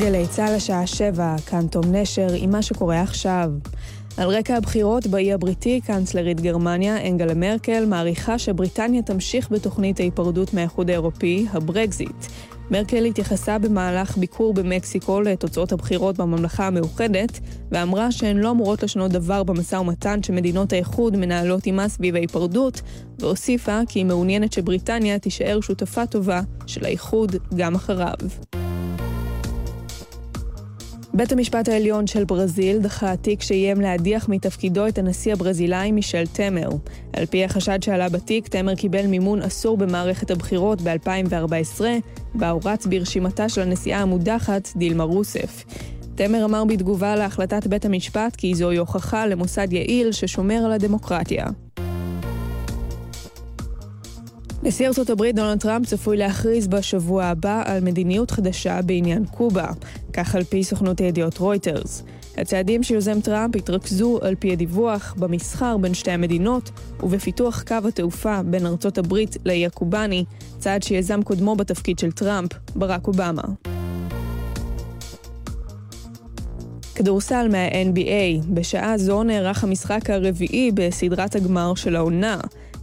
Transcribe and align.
גלי 0.00 0.26
צה"ל 0.26 0.54
השעה 0.54 0.86
שבע, 0.86 1.36
כאן 1.46 1.66
תום 1.66 1.84
נשר 1.92 2.26
עם 2.36 2.50
מה 2.50 2.62
שקורה 2.62 3.00
עכשיו. 3.00 3.50
על 4.16 4.28
רקע 4.28 4.56
הבחירות 4.56 5.06
באי 5.06 5.32
הבריטי, 5.32 5.80
קאנצלרית 5.80 6.40
גרמניה, 6.40 7.08
אנגלה 7.08 7.34
מרקל, 7.34 7.86
מעריכה 7.86 8.38
שבריטניה 8.38 9.02
תמשיך 9.02 9.50
בתוכנית 9.50 10.00
ההיפרדות 10.00 10.54
מהאיחוד 10.54 10.90
האירופי, 10.90 11.46
הברקזיט. 11.52 12.26
מרקל 12.70 13.04
התייחסה 13.04 13.58
במהלך 13.58 14.16
ביקור 14.16 14.54
במקסיקו 14.54 15.20
לתוצאות 15.20 15.72
הבחירות 15.72 16.18
בממלכה 16.18 16.66
המאוחדת, 16.66 17.40
ואמרה 17.70 18.12
שהן 18.12 18.36
לא 18.36 18.50
אמורות 18.50 18.82
לשנות 18.82 19.10
דבר 19.10 19.42
במשא 19.42 19.76
ומתן 19.76 20.22
שמדינות 20.22 20.72
האיחוד 20.72 21.16
מנהלות 21.16 21.64
עימה 21.64 21.88
סביב 21.88 22.14
ההיפרדות, 22.14 22.80
והוסיפה 23.18 23.80
כי 23.88 23.98
היא 23.98 24.06
מעוניינת 24.06 24.52
שבריטניה 24.52 25.18
תישאר 25.18 25.60
שותפה 25.60 26.06
טובה 26.06 26.40
של 26.66 26.84
האיחוד 26.84 27.36
גם 27.56 27.74
אחריו. 27.74 28.59
בית 31.14 31.32
המשפט 31.32 31.68
העליון 31.68 32.06
של 32.06 32.24
ברזיל 32.24 32.78
דחה 32.78 33.16
תיק 33.16 33.42
שאיים 33.42 33.80
להדיח 33.80 34.28
מתפקידו 34.28 34.86
את 34.86 34.98
הנשיא 34.98 35.32
הברזילאי 35.32 35.92
מישל 35.92 36.26
תמר. 36.26 36.68
על 37.12 37.26
פי 37.26 37.44
החשד 37.44 37.82
שעלה 37.82 38.08
בתיק, 38.08 38.48
תמר 38.48 38.74
קיבל 38.74 39.06
מימון 39.06 39.42
אסור 39.42 39.76
במערכת 39.76 40.30
הבחירות 40.30 40.82
ב-2014, 40.82 41.80
בה 42.34 42.50
הוא 42.50 42.62
רץ 42.64 42.86
ברשימתה 42.86 43.48
של 43.48 43.60
הנשיאה 43.60 43.98
המודחת, 43.98 44.68
דילמה 44.76 45.04
רוסף. 45.04 45.64
תמר 46.14 46.44
אמר 46.44 46.64
בתגובה 46.64 47.16
להחלטת 47.16 47.66
בית 47.66 47.84
המשפט 47.84 48.36
כי 48.36 48.54
זוהי 48.54 48.76
הוכחה 48.76 49.26
למוסד 49.26 49.72
יעיל 49.72 50.12
ששומר 50.12 50.62
על 50.64 50.72
הדמוקרטיה. 50.72 51.46
נשיא 54.62 54.88
ארצות 54.88 55.10
הברית 55.10 55.36
דונלד 55.36 55.60
טראמפ 55.60 55.86
צפוי 55.86 56.16
להכריז 56.16 56.66
בשבוע 56.66 57.24
הבא 57.24 57.62
על 57.64 57.80
מדיניות 57.80 58.30
חדשה 58.30 58.82
בעניין 58.82 59.24
קובה, 59.24 59.66
כך 60.12 60.34
על 60.34 60.44
פי 60.44 60.64
סוכנות 60.64 61.00
הידיעות 61.00 61.38
רויטרס. 61.38 62.02
הצעדים 62.36 62.82
שיוזם 62.82 63.20
טראמפ 63.20 63.56
יתרכזו, 63.56 64.18
על 64.22 64.34
פי 64.34 64.52
הדיווח, 64.52 65.14
במסחר 65.18 65.76
בין 65.76 65.94
שתי 65.94 66.10
המדינות 66.10 66.70
ובפיתוח 67.02 67.62
קו 67.62 67.88
התעופה 67.88 68.42
בין 68.42 68.66
ארצות 68.66 68.98
הברית 68.98 69.36
לאי 69.44 69.66
הקובאני, 69.66 70.24
צעד 70.58 70.82
שיזם 70.82 71.22
קודמו 71.22 71.56
בתפקיד 71.56 71.98
של 71.98 72.12
טראמפ, 72.12 72.50
ברק 72.76 73.06
אובמה. 73.08 73.42
כדורסל 76.94 77.48
מה-NBA, 77.50 78.46
בשעה 78.54 78.98
זו 78.98 79.22
נערך 79.22 79.64
המשחק 79.64 80.10
הרביעי 80.10 80.70
בסדרת 80.74 81.36
הגמר 81.36 81.74
של 81.74 81.96
העונה. 81.96 82.40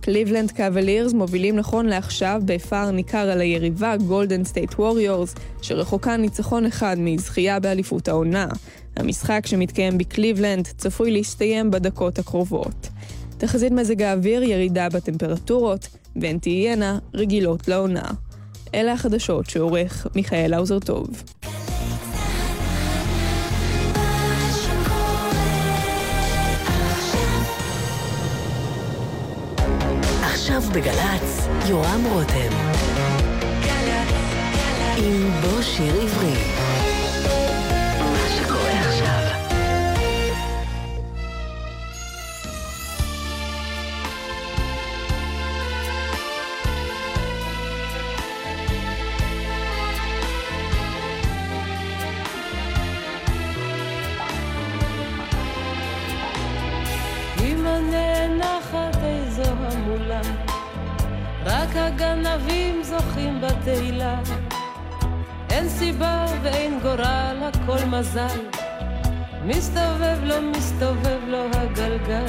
קליבלנד 0.10 0.52
קוולירס 0.52 1.14
מובילים 1.14 1.56
נכון 1.56 1.86
לעכשיו 1.86 2.42
בפער 2.46 2.92
ניכר 2.92 3.30
על 3.30 3.42
היריבה 3.42 3.98
גולדן 3.98 4.44
סטייט 4.44 4.74
ווריורס, 4.74 5.36
שרחוקה 5.62 6.18
ניצחון 6.18 6.66
אחד 6.66 6.96
מזכייה 7.00 7.60
באליפות 7.60 8.08
העונה. 8.08 8.48
המשחק 8.96 9.46
שמתקיים 9.46 9.98
בקליבלנד 9.98 10.68
צפוי 10.78 11.12
להסתיים 11.12 11.72
בדקות 11.72 12.20
הקרובות. 12.20 12.90
תחזית 13.38 13.72
מזג 13.72 14.02
האוויר, 14.02 14.44
ירידה 14.44 14.90
בטמפרטורות, 14.90 15.88
והן 16.16 16.38
תהיינה 16.38 17.00
רגילות 17.14 17.68
לעונה. 17.68 18.12
אלה 18.74 18.94
החדשות 18.94 19.50
שעורך 19.50 20.08
מיכאל 20.16 20.54
האוזר 20.54 20.80
טוב. 20.80 21.24
עכשיו 30.38 30.62
בגל"צ, 30.74 31.48
יורם 31.70 32.06
רותם. 32.12 32.52
עם 34.98 35.32
בוא 35.42 35.62
שיר 35.62 36.02
עברי. 36.02 36.57
הגנבים 62.37 62.83
זוכים 62.83 63.42
בתהילה. 63.42 64.20
אין 65.49 65.70
סיבה 65.70 66.25
ואין 66.43 66.80
גורל, 66.81 67.37
הכל 67.42 67.86
מזל. 67.86 68.39
מסתובב 69.45 70.17
לו, 70.23 70.36
מסתובב 70.42 71.20
לו 71.27 71.43
הגלגל. 71.53 72.25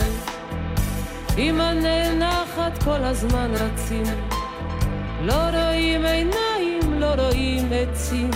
אמא 1.38 1.72
נאנחת 1.72 2.82
כל 2.84 3.04
הזמן 3.04 3.50
רצים. 3.54 4.06
לא 5.22 5.48
רואים 5.52 6.04
עיניים, 6.04 7.00
לא 7.00 7.14
רואים 7.19 7.69
עצים. 7.72 8.30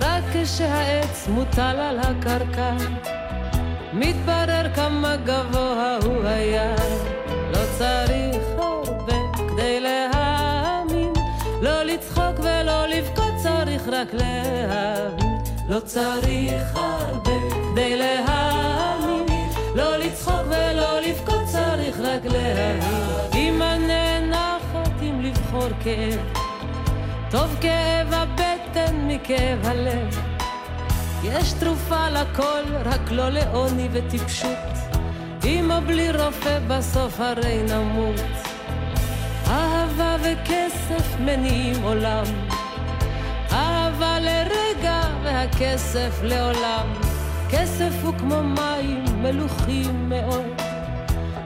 רק 0.00 0.24
כשהעץ 0.32 1.28
מוטל 1.28 1.76
על 1.80 1.98
הקרקע, 1.98 2.72
מתברר 3.92 4.74
כמה 4.74 5.16
גבוה 5.16 5.98
הוא 6.04 6.24
היה. 6.24 6.74
לא 7.52 7.60
צריך 7.78 8.29
צריך 13.84 13.94
רק 13.94 14.14
להאמין 14.14 15.38
לא 15.68 15.80
צריך 15.80 16.62
הרבה 16.74 17.30
כדי 17.72 17.96
להאמין 17.96 19.48
לא 19.74 19.96
לצחוק 19.96 20.46
ולא 20.46 21.00
לבכות 21.00 21.44
צריך 21.46 21.96
רק 22.00 22.24
להאמין 22.24 23.30
אם 23.34 23.62
הנאנחת 23.62 25.02
אם 25.02 25.20
לבחור 25.20 25.68
כאב 25.84 26.20
טוב 27.30 27.56
כאב 27.60 28.12
הבטן 28.12 29.08
מכאב 29.08 29.58
הלב 29.64 30.18
יש 31.24 31.52
תרופה 31.52 32.10
לכל, 32.10 32.62
רק 32.84 33.10
לא 33.10 33.30
לעוני 33.30 33.88
וטיפשות. 33.92 34.58
אמא 35.44 35.80
בלי 35.80 36.12
רופא 36.12 36.58
בסוף 36.68 37.20
הרי 37.20 37.62
נמות. 37.62 38.20
אהבה 39.46 40.16
וכסף 40.22 41.20
מניעים 41.20 41.82
עולם. 41.82 42.49
לרגע 44.20 45.00
והכסף 45.24 46.20
לעולם. 46.22 46.86
כסף 47.50 47.92
הוא 48.02 48.14
כמו 48.18 48.42
מים 48.42 49.04
מלוכים 49.22 50.08
מאוד. 50.08 50.62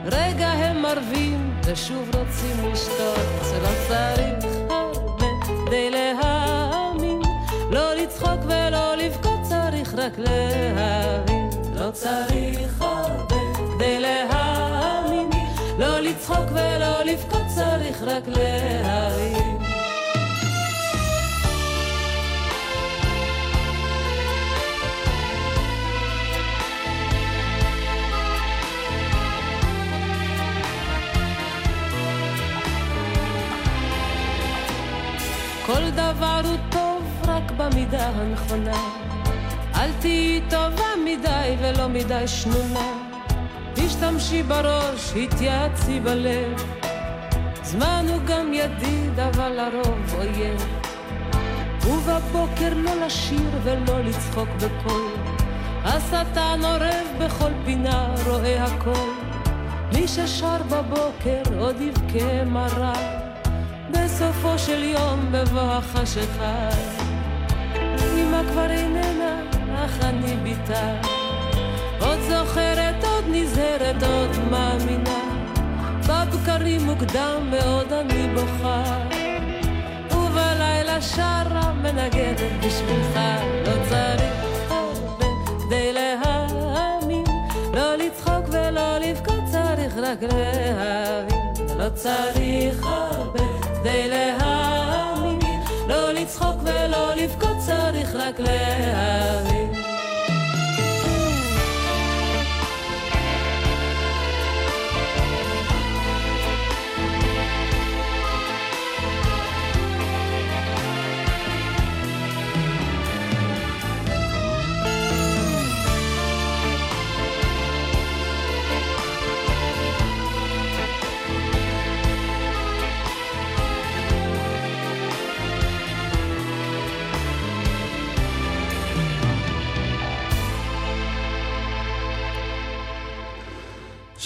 רגע 0.05 0.47
הם 0.47 0.81
מרבים 0.81 1.53
ושוב 1.65 2.09
רוצים 2.15 2.71
לשתות. 2.71 3.19
זה 3.41 3.59
לא 3.59 3.69
צריך 3.87 4.45
הרבה 4.69 5.27
כדי 5.45 5.89
להאמין. 5.89 7.21
לא 7.71 7.93
לצחוק 7.93 8.39
ולא 8.45 8.95
לבכות 8.95 9.39
צריך 9.43 9.93
רק 9.93 10.13
להבין. 10.17 11.49
לא 11.75 11.91
צריך 11.91 12.81
הרבה 12.81 13.35
כדי 13.75 13.99
להאמין. 13.99 15.29
לא 15.79 15.99
לצחוק 15.99 16.51
ולא 16.51 17.03
לבכות 17.03 17.45
צריך 17.55 18.03
רק 18.03 18.23
להרים. 18.27 19.44
כל 35.65 35.89
דבר 35.89 36.41
הוא 36.43 36.57
טוב 36.71 37.03
רק 37.27 37.51
במידה 37.57 38.09
הנכונה. 38.09 38.77
אל 39.75 39.89
תהיי 39.99 40.41
טובה 40.49 40.87
מדי 41.05 41.55
ולא 41.59 41.87
מדי 41.87 42.27
שנונה. 42.27 42.87
תשתמשי 43.73 44.43
בראש, 44.43 45.13
התייעצי 45.15 45.99
בלב. 45.99 46.63
זמן 47.63 48.05
הוא 48.09 48.19
גם 48.27 48.53
ידיד, 48.53 49.19
אבל 49.19 49.49
לרוב 49.49 50.15
אויב. 50.17 50.65
ובבוקר 51.85 52.73
לא 52.75 53.05
לשיר 53.05 53.49
ולא 53.63 53.99
לצחוק 53.99 54.49
בקול. 54.49 55.11
השטן 55.83 56.59
אורב 56.63 57.25
בכל 57.25 57.51
פינה, 57.65 58.15
רואה 58.27 58.63
הכל. 58.63 59.09
מי 59.93 60.07
ששר 60.07 60.57
בבוקר 60.69 61.41
עוד 61.59 61.75
יבכה 61.81 62.43
מרה. 62.45 63.24
בסופו 64.15 64.59
של 64.59 64.83
יום 64.83 65.31
בבוא 65.31 65.61
החשיכה. 65.61 66.69
אמא 68.17 68.41
כבר 68.51 68.69
איננה, 68.69 69.41
אך 69.75 70.03
אני 70.03 70.35
ביתה. 70.43 71.01
עוד 71.99 72.19
זוכרת, 72.29 73.03
עוד 73.03 73.25
נזהרת, 73.27 74.03
עוד 74.03 74.29
מאמינה. 74.51 75.19
בבקרים 76.07 76.85
מוקדם 76.85 77.51
מאוד 77.51 77.93
אני 77.93 78.27
בוכה, 78.35 78.83
ובלילה 80.11 80.93
והשרה 80.93 81.73
מנגנת 81.73 82.65
בשבילך, 82.65 83.19
לא 83.65 83.73
צריך 83.89 84.71
הרבה 84.71 85.25
כדי 85.67 85.93
להאמין, 85.93 87.25
לא 87.73 87.95
לצחוק 87.95 88.45
ולא 88.49 88.97
לבכות, 88.97 89.43
צריך 89.51 89.93
רק 89.97 90.23
להבין, 90.23 91.77
לא 91.77 91.89
צריך 91.89 92.83
הרבה 92.83 93.14
צריך 97.65 98.15
רק 98.15 98.39
להבין. 98.39 99.64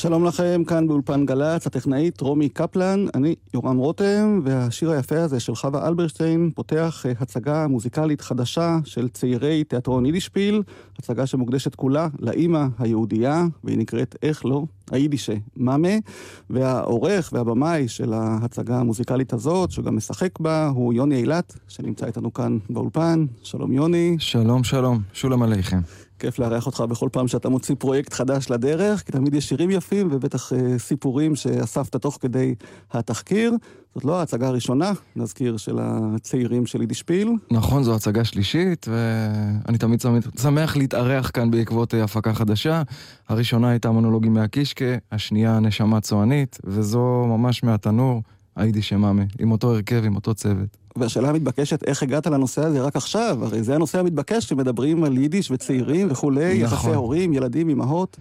שלום 0.02 0.26
לכם, 0.26 0.64
כאן 0.68 0.88
באולפן 0.88 1.26
גל"צ, 1.26 1.68
הטכנאית 1.68 2.22
רומי 2.22 2.50
קפלן, 2.50 3.06
אני 3.16 3.36
יורם 3.54 3.78
רותם, 3.78 4.42
והשיר 4.44 4.92
היפה 4.92 5.22
הזה 5.22 5.40
של 5.40 5.56
חווה 5.56 5.88
אלברשטיין 5.88 6.52
פותח 6.56 7.06
אה, 7.06 7.12
הצגה 7.20 7.68
מוזיקלית 7.68 8.22
חדשה 8.22 8.78
של 8.86 9.10
צעירי 9.10 9.64
תיאטרון 9.64 10.06
יידישפיל, 10.06 10.64
הצגה 11.00 11.26
שמוקדשת 11.26 11.76
כולה 11.76 12.08
לאימא 12.20 12.66
היהודייה, 12.80 13.46
והיא 13.64 13.78
נקראת 13.78 14.16
איך 14.24 14.46
לא, 14.46 14.64
היידישה 14.92 15.36
מאמה, 15.58 15.96
והעורך 16.50 17.30
והבמאי 17.34 17.88
של 17.88 18.14
ההצגה 18.14 18.80
המוזיקלית 18.80 19.34
הזאת, 19.34 19.72
שגם 19.72 19.96
משחק 19.96 20.40
בה, 20.40 20.68
הוא 20.68 20.94
יוני 20.94 21.16
אילת, 21.16 21.58
שנמצא 21.68 22.06
איתנו 22.06 22.34
כאן 22.34 22.58
באולפן. 22.70 23.26
שלום 23.44 23.72
יוני. 23.72 24.16
שלום, 24.20 24.64
שלום, 24.64 25.00
שולם 25.14 25.42
עליכם. 25.42 25.80
כיף 26.20 26.40
לארח 26.40 26.66
אותך 26.66 26.82
בכל 26.82 27.10
פעם 27.12 27.28
שאתה 27.28 27.50
מוציא 27.50 27.76
פרויקט 27.80 28.14
חדש 28.14 28.50
לדרך, 28.50 29.04
כי 29.04 29.12
תמיד 29.12 29.34
יש 29.34 29.50
שירים 29.50 29.72
יפים 29.72 30.08
ובטח 30.12 30.54
אה, 30.54 30.80
סיפורים 30.80 31.36
שאספת 31.36 31.96
תוך 31.96 32.18
כדי 32.22 32.56
התחקיר. 32.92 33.54
זאת 33.96 34.06
לא 34.06 34.20
ההצגה 34.20 34.48
הראשונה, 34.48 34.92
נזכיר, 35.16 35.58
של 35.58 35.78
הצעירים 35.82 36.66
של 36.66 36.82
יידיש 36.82 37.04
פיל. 37.04 37.32
נכון, 37.52 37.84
זו 37.84 37.96
הצגה 37.96 38.24
שלישית, 38.24 38.88
ואני 38.90 39.78
תמיד 39.78 40.02
שמח 40.42 40.78
להתארח 40.78 41.32
כאן 41.34 41.52
בעקבות 41.52 41.94
אה, 41.94 42.04
הפקה 42.04 42.34
חדשה. 42.34 42.82
הראשונה 43.30 43.70
הייתה 43.70 43.92
מונולוגים 43.92 44.34
מהקישקה, 44.34 44.96
השנייה 45.12 45.60
נשמה 45.60 46.02
צוענית, 46.02 46.58
וזו 46.64 47.26
ממש 47.28 47.64
מהתנור, 47.64 48.22
היידיש 48.56 48.94
אמאמה, 48.94 49.24
עם 49.40 49.52
אותו 49.52 49.74
הרכב, 49.74 50.04
עם 50.06 50.16
אותו 50.16 50.34
צוות. 50.34 50.78
והשאלה 51.00 51.30
המתבקשת, 51.30 51.84
איך 51.84 52.04
הגעת 52.04 52.28
לנושא 52.28 52.62
הזה 52.62 52.82
רק 52.82 52.96
עכשיו? 52.96 53.38
הרי 53.42 53.64
זה 53.64 53.76
הנושא 53.76 54.00
המתבקש 54.00 54.46
כשמדברים 54.46 55.04
על 55.04 55.18
יידיש 55.18 55.52
וצעירים 55.52 56.08
וכולי, 56.12 56.64
נכון. 56.64 56.78
יחסי 56.78 56.96
הורים, 56.96 57.34
ילדים, 57.34 57.70
אמהות. 57.70 58.18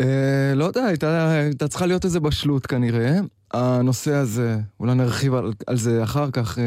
אה, 0.00 0.54
לא 0.54 0.64
יודע, 0.64 0.84
הייתה, 0.84 1.30
הייתה 1.30 1.68
צריכה 1.68 1.86
להיות 1.86 2.04
איזה 2.04 2.20
בשלות 2.20 2.66
כנראה. 2.66 3.18
הנושא 3.52 4.14
הזה, 4.14 4.58
אולי 4.80 4.94
נרחיב 4.94 5.34
על, 5.34 5.52
על 5.66 5.76
זה 5.76 6.02
אחר 6.02 6.30
כך, 6.30 6.58
אה, 6.58 6.64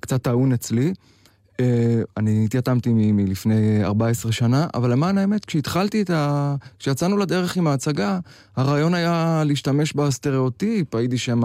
קצת 0.00 0.22
טעון 0.22 0.52
אצלי. 0.52 0.92
אה, 1.60 2.02
אני 2.16 2.44
התייתמתי 2.44 2.90
מלפני 2.92 3.84
14 3.84 4.32
שנה, 4.32 4.66
אבל 4.74 4.92
למען 4.92 5.18
האמת, 5.18 5.44
כשהתחלתי 5.44 6.02
את 6.02 6.10
ה... 6.10 6.54
כשיצאנו 6.78 7.16
לדרך 7.16 7.56
עם 7.56 7.66
ההצגה, 7.66 8.18
הרעיון 8.56 8.94
היה 8.94 9.42
להשתמש 9.46 9.92
בסטריאוטיפ, 9.92 10.94
הייתי 10.94 11.18
שם, 11.18 11.40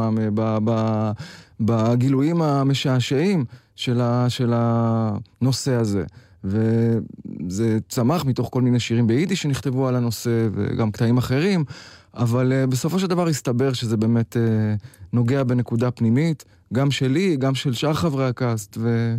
בגילויים 1.60 2.42
המשעשעים 2.42 3.46
של, 3.76 4.02
ה... 4.02 4.26
של 4.30 4.54
הנושא 4.56 5.74
הזה. 5.74 6.04
וזה 6.44 7.78
צמח 7.90 8.26
מתוך 8.26 8.50
כל 8.52 8.62
מיני 8.62 8.80
שירים 8.80 9.08
ביידיש 9.08 9.42
שנכתבו 9.42 9.88
על 9.88 9.96
הנושא, 9.96 10.48
וגם 10.54 10.92
קטעים 10.92 11.18
אחרים, 11.18 11.64
אבל 12.14 12.52
uh, 12.52 12.70
בסופו 12.70 13.00
של 13.00 13.08
דבר 13.08 13.28
הסתבר 13.28 13.74
שזה 13.74 13.98
באמת 13.98 14.36
uh, 14.36 14.86
נוגע 15.14 15.44
בנקודה 15.44 15.92
פנימית, 15.92 16.46
גם 16.74 16.92
שלי, 16.92 17.38
גם 17.38 17.56
של 17.56 17.74
שאר 17.74 17.94
חברי 17.94 18.28
הקאסט, 18.28 18.78
ו... 18.82 19.16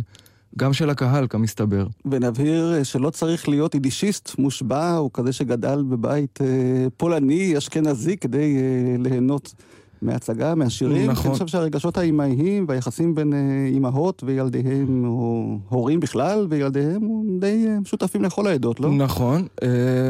גם 0.57 0.73
של 0.73 0.89
הקהל, 0.89 1.27
כמסתבר. 1.29 1.87
ונבהיר 2.05 2.73
אה, 2.73 2.83
שלא 2.83 3.09
צריך 3.09 3.49
להיות 3.49 3.73
יידישיסט 3.73 4.39
מושבע, 4.39 4.97
או 4.97 5.13
כזה 5.13 5.33
שגדל 5.33 5.83
בבית 5.89 6.39
אה, 6.41 6.87
פולני, 6.97 7.57
אשכנזי, 7.57 8.17
כדי 8.17 8.57
אה, 8.57 8.95
ליהנות 8.99 9.53
מהצגה, 10.01 10.55
מהשירים. 10.55 11.11
נכון. 11.11 11.25
אני 11.25 11.33
חושב 11.33 11.47
שהרגשות 11.47 11.97
האימהיים 11.97 12.65
והיחסים 12.67 13.15
בין 13.15 13.33
אימהות 13.73 14.23
וילדיהם, 14.25 15.05
או 15.05 15.57
הורים 15.69 15.99
בכלל 15.99 16.47
וילדיהם, 16.49 17.01
די 17.39 17.65
משותפים 17.81 18.23
לכל 18.23 18.47
העדות, 18.47 18.79
לא? 18.79 18.91
נכון. 18.91 19.47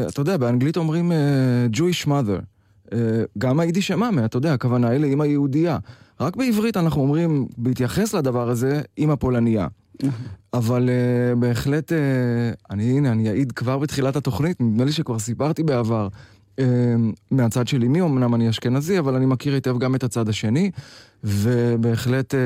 אתה 0.08 0.20
יודע, 0.20 0.36
באנגלית 0.36 0.76
אומרים 0.76 1.12
Jewish 1.72 2.06
mother. 2.06 2.94
גם 3.38 3.60
היידיש 3.60 3.90
אמאמה, 3.90 4.24
אתה 4.24 4.36
יודע, 4.36 4.52
הכוונה 4.52 4.88
היא 4.88 5.00
לאימא 5.00 5.24
יהודייה. 5.24 5.78
רק 6.20 6.36
בעברית 6.36 6.76
אנחנו 6.76 7.02
אומרים, 7.02 7.46
בהתייחס 7.58 8.14
לדבר 8.14 8.48
הזה, 8.48 8.80
אימא 8.98 9.14
פולניה. 9.14 9.66
אבל 10.52 10.88
uh, 10.88 11.38
בהחלט, 11.38 11.92
uh, 11.92 11.94
אני, 12.70 12.98
הנה, 12.98 13.12
אני 13.12 13.30
אעיד 13.30 13.52
כבר 13.52 13.78
בתחילת 13.78 14.16
התוכנית, 14.16 14.60
נדמה 14.60 14.84
לי 14.84 14.92
שכבר 14.92 15.18
סיפרתי 15.18 15.62
בעבר, 15.62 16.08
uh, 16.12 16.16
מהצד 17.30 17.68
של 17.68 17.82
אמי, 17.82 18.02
אמנם 18.02 18.34
אני 18.34 18.48
אשכנזי, 18.48 18.98
אבל 18.98 19.14
אני 19.14 19.26
מכיר 19.26 19.54
היטב 19.54 19.78
גם 19.78 19.94
את 19.94 20.04
הצד 20.04 20.28
השני, 20.28 20.70
ובהחלט 21.24 22.34
uh, 22.34 22.38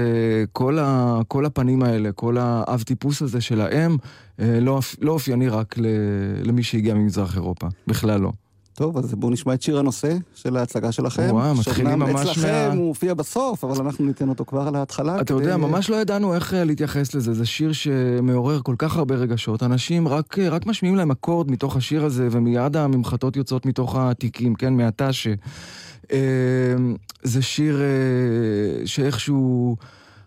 כל, 0.53 0.79
ה, 0.79 1.21
כל 1.29 1.47
הפנים 1.47 1.83
האלה, 1.83 2.13
כל 2.13 2.37
האב 2.39 2.83
טיפוס 2.83 3.23
הזה 3.23 3.41
של 3.41 3.61
האם, 3.61 3.97
uh, 3.97 4.43
לא, 4.61 4.81
לא 5.01 5.13
אופייני 5.13 5.49
רק 5.49 5.75
למי 6.45 6.63
שהגיע 6.63 6.95
ממזרח 6.95 7.37
אירופה, 7.37 7.67
בכלל 7.87 8.21
לא. 8.21 8.33
טוב, 8.75 8.99
אז 8.99 9.15
בואו 9.15 9.33
נשמע 9.33 9.55
את 9.55 9.63
שיר 9.63 9.79
הנושא 9.79 10.17
של 10.35 10.57
ההצגה 10.57 10.93
שלכם. 10.93 11.29
וואו, 11.31 11.55
מתחילים 11.55 11.99
ממש 11.99 12.13
מה... 12.13 12.23
אצלכם 12.23 12.71
הוא 12.77 12.89
הופיע 12.89 13.15
בסוף, 13.15 13.65
אבל 13.65 13.85
אנחנו 13.85 14.05
ניתן 14.05 14.29
אותו 14.29 14.45
כבר 14.45 14.61
על 14.69 14.77
ההתחלה. 14.77 15.17
אתה 15.17 15.25
כדי... 15.25 15.43
יודע, 15.43 15.57
ממש 15.57 15.91
לא 15.91 15.97
ידענו 15.97 16.35
איך 16.35 16.55
אה, 16.55 16.65
להתייחס 16.65 17.15
לזה. 17.15 17.35
זה 17.35 17.47
שיר 17.47 17.73
שמעורר 17.73 18.61
כל 18.63 18.75
כך 18.79 18.97
הרבה 18.97 19.15
רגשות. 19.15 19.63
אנשים 19.63 20.09
רק, 20.09 20.39
אה, 20.39 20.49
רק 20.49 20.67
משמיעים 20.67 20.97
להם 20.97 21.11
אקורד 21.11 21.51
מתוך 21.51 21.77
השיר 21.77 22.05
הזה, 22.05 22.29
ומיד 22.31 22.77
הממחטות 22.77 23.37
יוצאות 23.37 23.67
מתוך 23.67 23.97
התיקים, 23.97 24.55
כן, 24.55 24.77
מהתא 24.77 25.13
ש... 25.13 25.29
אה, 26.13 26.19
זה 27.23 27.43
שיר 27.43 27.81
שאיכשהו... 28.85 29.77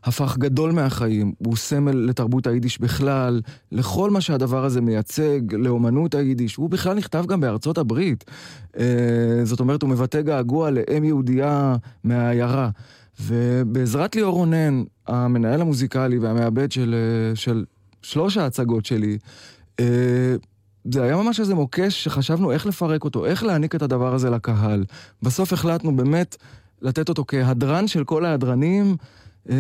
הפך 0.06 0.38
גדול 0.38 0.72
מהחיים, 0.72 1.34
הוא 1.38 1.56
סמל 1.56 1.92
לתרבות 1.92 2.48
היידיש 2.48 2.82
בכלל, 2.82 3.42
לכל 3.72 4.10
מה 4.12 4.22
שהדבר 4.22 4.66
הזה 4.66 4.82
מייצג, 4.82 5.54
לאומנות 5.54 6.16
היידיש, 6.16 6.56
הוא 6.56 6.70
בכלל 6.70 6.98
נכתב 6.98 7.26
גם 7.28 7.42
בארצות 7.42 7.78
הברית. 7.78 8.24
אה, 8.80 8.86
זאת 9.44 9.60
אומרת, 9.60 9.82
הוא 9.82 9.90
מבטא 9.90 10.22
געגוע 10.22 10.70
לאם 10.72 11.04
יהודייה 11.04 11.76
מהעיירה. 12.04 12.70
ובעזרת 13.22 14.16
ליאור 14.16 14.34
רונן, 14.34 14.84
המנהל 15.08 15.62
המוזיקלי 15.62 16.18
והמעבד 16.20 16.72
של, 16.72 16.96
אה, 16.96 17.36
של 17.36 17.66
שלוש 18.02 18.38
ההצגות 18.38 18.86
שלי, 18.86 19.18
אה, 19.80 20.36
זה 20.94 21.04
היה 21.04 21.16
ממש 21.16 21.40
איזה 21.40 21.56
מוקש 21.56 22.04
שחשבנו 22.04 22.52
איך 22.52 22.66
לפרק 22.66 23.04
אותו, 23.04 23.26
איך 23.26 23.44
להעניק 23.44 23.76
את 23.76 23.82
הדבר 23.82 24.14
הזה 24.14 24.30
לקהל. 24.30 24.86
בסוף 25.22 25.54
החלטנו 25.54 25.96
באמת 25.96 26.36
לתת 26.82 27.10
אותו 27.10 27.26
כהדרן 27.28 27.88
של 27.88 28.04
כל 28.04 28.26
ההדרנים. 28.26 28.96
אה, 29.50 29.56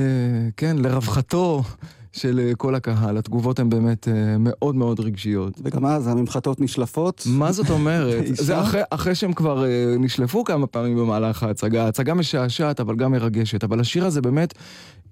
כן, 0.57 0.77
לרווחתו 0.77 1.63
של 2.11 2.39
אה, 2.39 2.55
כל 2.55 2.75
הקהל. 2.75 3.17
התגובות 3.17 3.59
הן 3.59 3.69
באמת 3.69 4.07
אה, 4.07 4.35
מאוד 4.39 4.75
מאוד 4.75 4.99
רגשיות. 4.99 5.61
וגם 5.63 5.85
אז 5.85 6.07
הממחטות 6.07 6.61
נשלפות. 6.61 7.23
מה 7.25 7.51
זאת 7.51 7.69
אומרת? 7.69 8.25
זה 8.47 8.61
אחרי, 8.61 8.81
אחרי 8.89 9.15
שהם 9.15 9.33
כבר 9.33 9.65
נשלפו 9.99 10.43
כמה 10.43 10.67
פעמים 10.67 10.97
במהלך 10.97 11.43
ההצגה. 11.43 11.85
ההצגה 11.85 12.13
משעשעת, 12.13 12.79
אבל 12.79 12.95
גם 12.95 13.11
מרגשת. 13.11 13.63
אבל 13.63 13.79
השיר 13.79 14.05
הזה 14.05 14.21
באמת, 14.21 14.53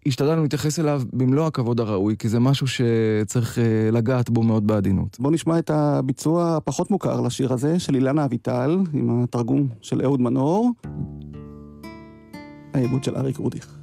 השתדלנו 0.06 0.42
להתייחס 0.42 0.80
אליו 0.80 1.02
במלוא 1.14 1.48
הכבוד 1.48 1.80
הראוי, 1.80 2.16
כי 2.20 2.30
זה 2.30 2.40
משהו 2.40 2.68
שצריך 2.68 3.58
לגעת 3.92 4.30
בו 4.30 4.44
מאוד 4.44 4.68
בעדינות. 4.68 5.18
בואו 5.20 5.34
נשמע 5.34 5.60
את 5.60 5.70
הביצוע 5.70 6.58
הפחות 6.58 6.92
מוכר 6.92 7.22
לשיר 7.22 7.54
הזה, 7.54 7.80
של 7.80 7.96
אילנה 7.96 8.26
אביטל, 8.26 8.80
עם 8.94 9.24
התרגום 9.24 9.68
של 9.82 10.02
אהוד 10.02 10.22
מנור. 10.22 10.72
העיבוד 12.74 13.04
של 13.04 13.16
אריק 13.16 13.38
רודיך. 13.38 13.83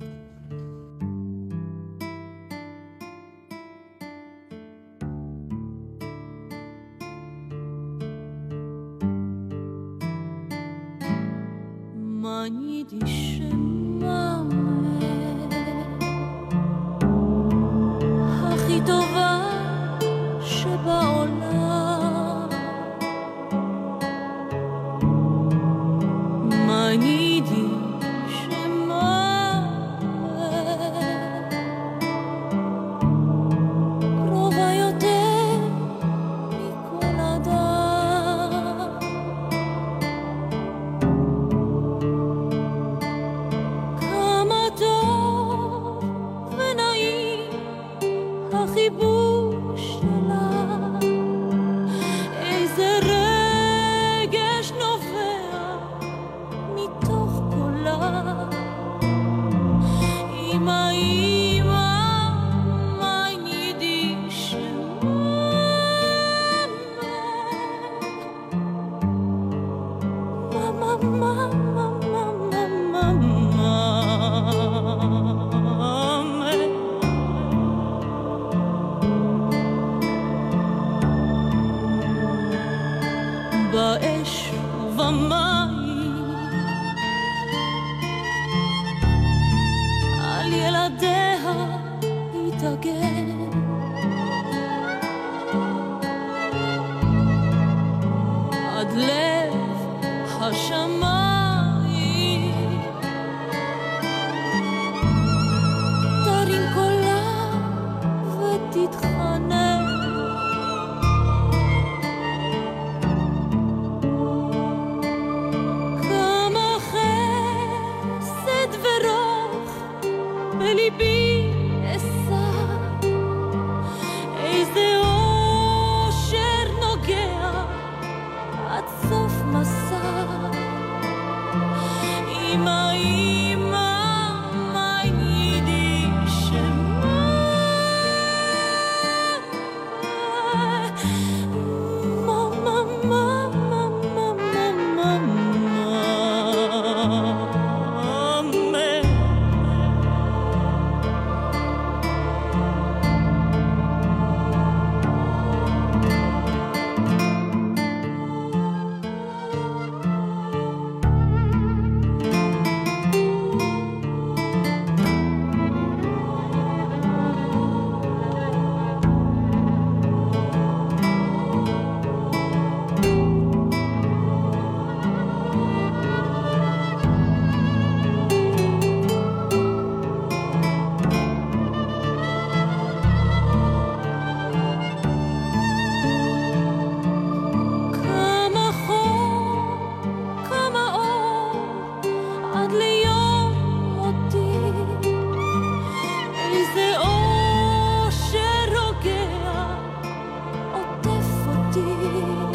dear. 201.72 202.49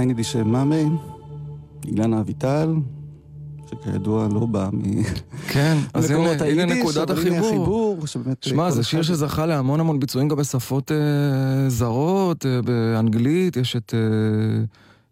מיינידי 0.00 0.24
שמאמה, 0.24 0.76
אילנה 1.86 2.20
אביטל, 2.20 2.74
שכידוע 3.70 4.28
לא 4.32 4.46
בא 4.46 4.68
כן, 5.48 5.76
אז 5.94 6.10
הנה, 6.10 6.30
הנה 6.44 6.64
נקודת 6.64 7.10
החיבור. 7.10 8.04
שמע, 8.40 8.70
זה 8.70 8.82
שיר 8.82 9.02
שזכה 9.02 9.46
להמון 9.46 9.80
המון 9.80 10.00
ביצועים 10.00 10.28
גם 10.28 10.36
בשפות 10.36 10.92
אה, 10.92 11.68
זרות, 11.68 12.46
אה, 12.46 12.62
באנגלית, 12.62 13.56
יש 13.56 13.76
את... 13.76 13.94
אה, 13.94 14.64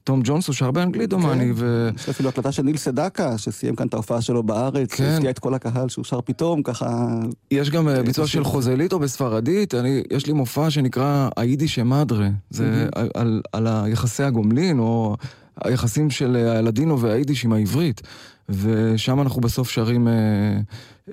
תום 0.08 0.20
ג'ונס 0.24 0.46
הוא 0.46 0.54
שר 0.54 0.70
באנגלית 0.70 1.10
דומני, 1.10 1.44
כן. 1.44 1.52
ו... 1.54 1.90
יש 1.96 2.08
אפילו 2.08 2.28
הקלטה 2.28 2.52
של 2.52 2.62
ניל 2.62 2.76
סדקה, 2.76 3.38
שסיים 3.38 3.76
כאן 3.76 3.86
את 3.86 3.94
ההופעה 3.94 4.20
שלו 4.22 4.42
בארץ, 4.42 4.92
כן. 4.92 5.04
הפתיע 5.04 5.30
את 5.30 5.38
כל 5.38 5.54
הקהל 5.54 5.88
שהוא 5.88 6.04
שר 6.04 6.20
פתאום, 6.20 6.62
ככה... 6.62 7.08
יש 7.50 7.70
גם 7.70 7.88
אה, 7.88 8.02
ביצוע 8.02 8.26
של 8.26 8.44
חוזליטו 8.44 8.98
בספרדית, 8.98 9.74
אני, 9.74 10.02
יש 10.10 10.26
לי 10.26 10.32
מופע 10.32 10.70
שנקרא 10.70 11.28
היידיש 11.36 11.78
אמדרה, 11.78 12.28
זה 12.50 12.88
על, 13.14 13.42
על, 13.52 13.66
היחסי 13.66 14.22
הגומלין, 14.22 14.78
או 14.78 15.16
היחסים 15.64 16.10
של 16.10 16.36
הלדינו 16.36 17.00
והיידיש 17.00 17.44
עם 17.44 17.52
העברית, 17.52 18.02
ושם 18.48 19.20
אנחנו 19.20 19.40
בסוף 19.40 19.70
שרים, 19.70 20.08
אה, 20.08 20.12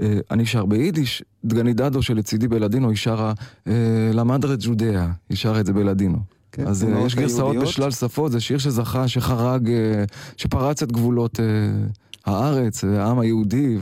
אה, 0.02 0.20
אני 0.32 0.46
שר 0.46 0.66
ביידיש, 0.66 1.24
דגני 1.46 1.74
דדו 1.74 2.02
שלצידי 2.02 2.48
בלדינו, 2.48 2.90
היא 2.90 2.98
שרה 2.98 3.34
אה, 3.68 3.74
למדרה 4.14 4.56
ג'ודאה, 4.60 5.08
היא 5.30 5.38
שרה 5.38 5.60
את 5.60 5.66
זה 5.66 5.74
בלדינו. 5.74 6.35
כן, 6.56 6.68
אז 6.68 6.84
אה, 6.84 7.00
יש 7.06 7.16
גרסאות 7.16 7.56
בשלל 7.56 7.92
שפות, 7.92 8.32
זה 8.32 8.40
שיר 8.40 8.58
שזכה, 8.58 9.08
שחרג, 9.08 9.70
אה, 9.70 10.04
שפרץ 10.38 10.84
את 10.84 10.92
גבולות 10.92 11.40
אה, 11.40 11.46
הארץ, 12.26 12.84
העם 12.84 13.20
היהודי, 13.20 13.78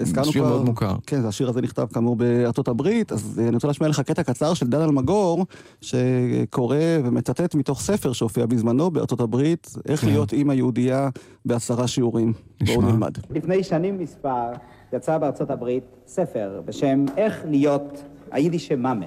ושיר 0.00 0.42
מאוד 0.42 0.64
מוכר. 0.64 0.94
כן, 1.06 1.24
השיר 1.24 1.48
הזה 1.48 1.60
נכתב 1.60 1.86
כאמור 1.92 2.16
בארצות 2.16 2.68
הברית, 2.68 3.12
אז 3.12 3.40
אני 3.46 3.54
רוצה 3.54 3.68
להשמיע 3.68 3.88
לך 3.88 4.00
קטע 4.00 4.22
קצר 4.22 4.54
של 4.54 4.66
דן 4.66 4.80
אלמגור, 4.80 5.46
שקורא 5.80 6.76
ומצטט 7.04 7.54
מתוך 7.54 7.80
ספר 7.80 8.12
שהופיע 8.12 8.46
בזמנו 8.46 8.90
בארצות 8.90 9.20
הברית, 9.20 9.74
איך 9.88 10.00
כן. 10.00 10.06
להיות 10.06 10.32
אימא 10.32 10.52
יהודייה 10.52 11.08
בעשרה 11.44 11.86
שיעורים. 11.86 12.32
בואו 12.66 12.82
נלמד. 12.82 13.12
לפני 13.30 13.64
שנים 13.64 13.98
מספר 13.98 14.52
יצא 14.92 15.18
בארצות 15.18 15.50
הברית 15.50 15.84
ספר 16.06 16.60
בשם 16.64 17.04
איך 17.16 17.42
להיות 17.48 18.02
היידישה 18.30 18.76
מאמה, 18.76 19.06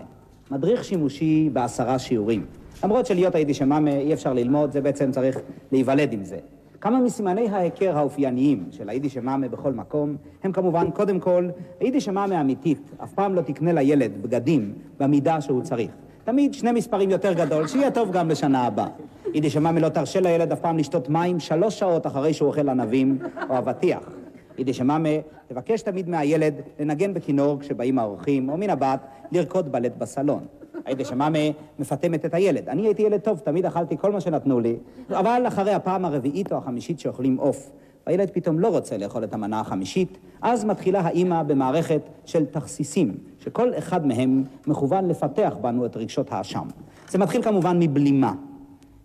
מדריך 0.52 0.84
שימושי 0.84 1.50
בעשרה 1.54 2.00
שיעורים. 2.00 2.46
למרות 2.84 3.06
שלהיות 3.06 3.36
היידיש 3.36 3.62
מאמה 3.62 3.92
אי 3.92 4.14
אפשר 4.14 4.34
ללמוד, 4.34 4.72
זה 4.72 4.82
בעצם 4.82 5.12
צריך 5.12 5.40
להיוולד 5.72 6.14
עם 6.14 6.24
זה. 6.24 6.38
כמה 6.82 7.00
מסימני 7.00 7.50
ההיכר 7.50 7.98
האופייניים 7.98 8.66
של 8.72 8.90
היידיש 8.90 9.18
מאמה 9.18 9.48
בכל 9.48 9.74
מקום, 9.74 10.16
הם 10.44 10.52
כמובן, 10.52 10.92
קודם 10.92 11.20
כל, 11.20 11.50
היידיש 11.80 12.10
מאמה 12.10 12.42
אמיתית 12.42 12.92
אף 13.04 13.14
פעם 13.14 13.36
לא 13.36 13.42
תקנה 13.42 13.74
לילד 13.74 14.12
בגדים 14.22 14.74
במידה 15.00 15.42
שהוא 15.42 15.62
צריך. 15.62 15.92
תמיד 16.24 16.54
שני 16.54 16.72
מספרים 16.72 17.10
יותר 17.10 17.34
גדול, 17.34 17.68
שיהיה 17.68 17.92
טוב 17.92 18.12
גם 18.12 18.30
לשנה 18.30 18.66
הבאה. 18.66 18.88
יידיש 19.34 19.58
מאמה 19.58 19.80
לא 19.80 19.90
תרשה 19.90 20.20
לילד 20.20 20.52
אף 20.52 20.60
פעם 20.60 20.78
לשתות 20.78 21.10
מים 21.10 21.40
שלוש 21.40 21.80
שעות 21.80 22.08
אחרי 22.08 22.34
שהוא 22.34 22.48
אוכל 22.50 22.70
ענבים 22.70 23.18
או 23.50 23.58
אבטיח. 23.58 24.10
יידיש 24.58 24.82
מאמה 24.82 25.10
תבקש 25.48 25.82
תמיד 25.82 26.10
מהילד 26.10 26.54
לנגן 26.80 27.14
בכינור 27.14 27.60
כשבאים 27.60 28.00
האורחים, 28.00 28.50
או 28.50 28.58
מן 28.58 28.70
הבת 28.70 29.00
לרקוד 29.32 29.72
בלט 29.72 29.94
בסלון. 29.98 30.46
הייתי 30.86 31.06
שמאמה 31.06 31.40
מפטמת 31.80 32.26
את 32.26 32.34
הילד. 32.34 32.70
אני 32.70 32.82
הייתי 32.82 33.02
ילד 33.02 33.20
טוב, 33.20 33.40
תמיד 33.40 33.66
אכלתי 33.66 33.98
כל 33.98 34.12
מה 34.12 34.22
שנתנו 34.22 34.60
לי, 34.60 34.76
אבל 35.10 35.44
אחרי 35.48 35.74
הפעם 35.74 36.06
הרביעית 36.06 36.52
או 36.52 36.58
החמישית 36.58 37.00
שאוכלים 37.00 37.38
עוף, 37.38 37.72
הילד 38.06 38.30
פתאום 38.34 38.60
לא 38.60 38.68
רוצה 38.68 38.98
לאכול 38.98 39.24
את 39.24 39.34
המנה 39.34 39.60
החמישית, 39.60 40.18
אז 40.42 40.66
מתחילה 40.66 41.00
האימא 41.00 41.44
במערכת 41.44 42.02
של 42.26 42.46
תכסיסים, 42.46 43.18
שכל 43.40 43.72
אחד 43.78 44.08
מהם 44.08 44.44
מכוון 44.68 45.08
לפתח 45.08 45.54
בנו 45.62 45.86
את 45.86 45.98
רגשות 45.98 46.32
האשם. 46.32 46.68
זה 47.10 47.18
מתחיל 47.18 47.42
כמובן 47.42 47.80
מבלימה. 47.80 48.34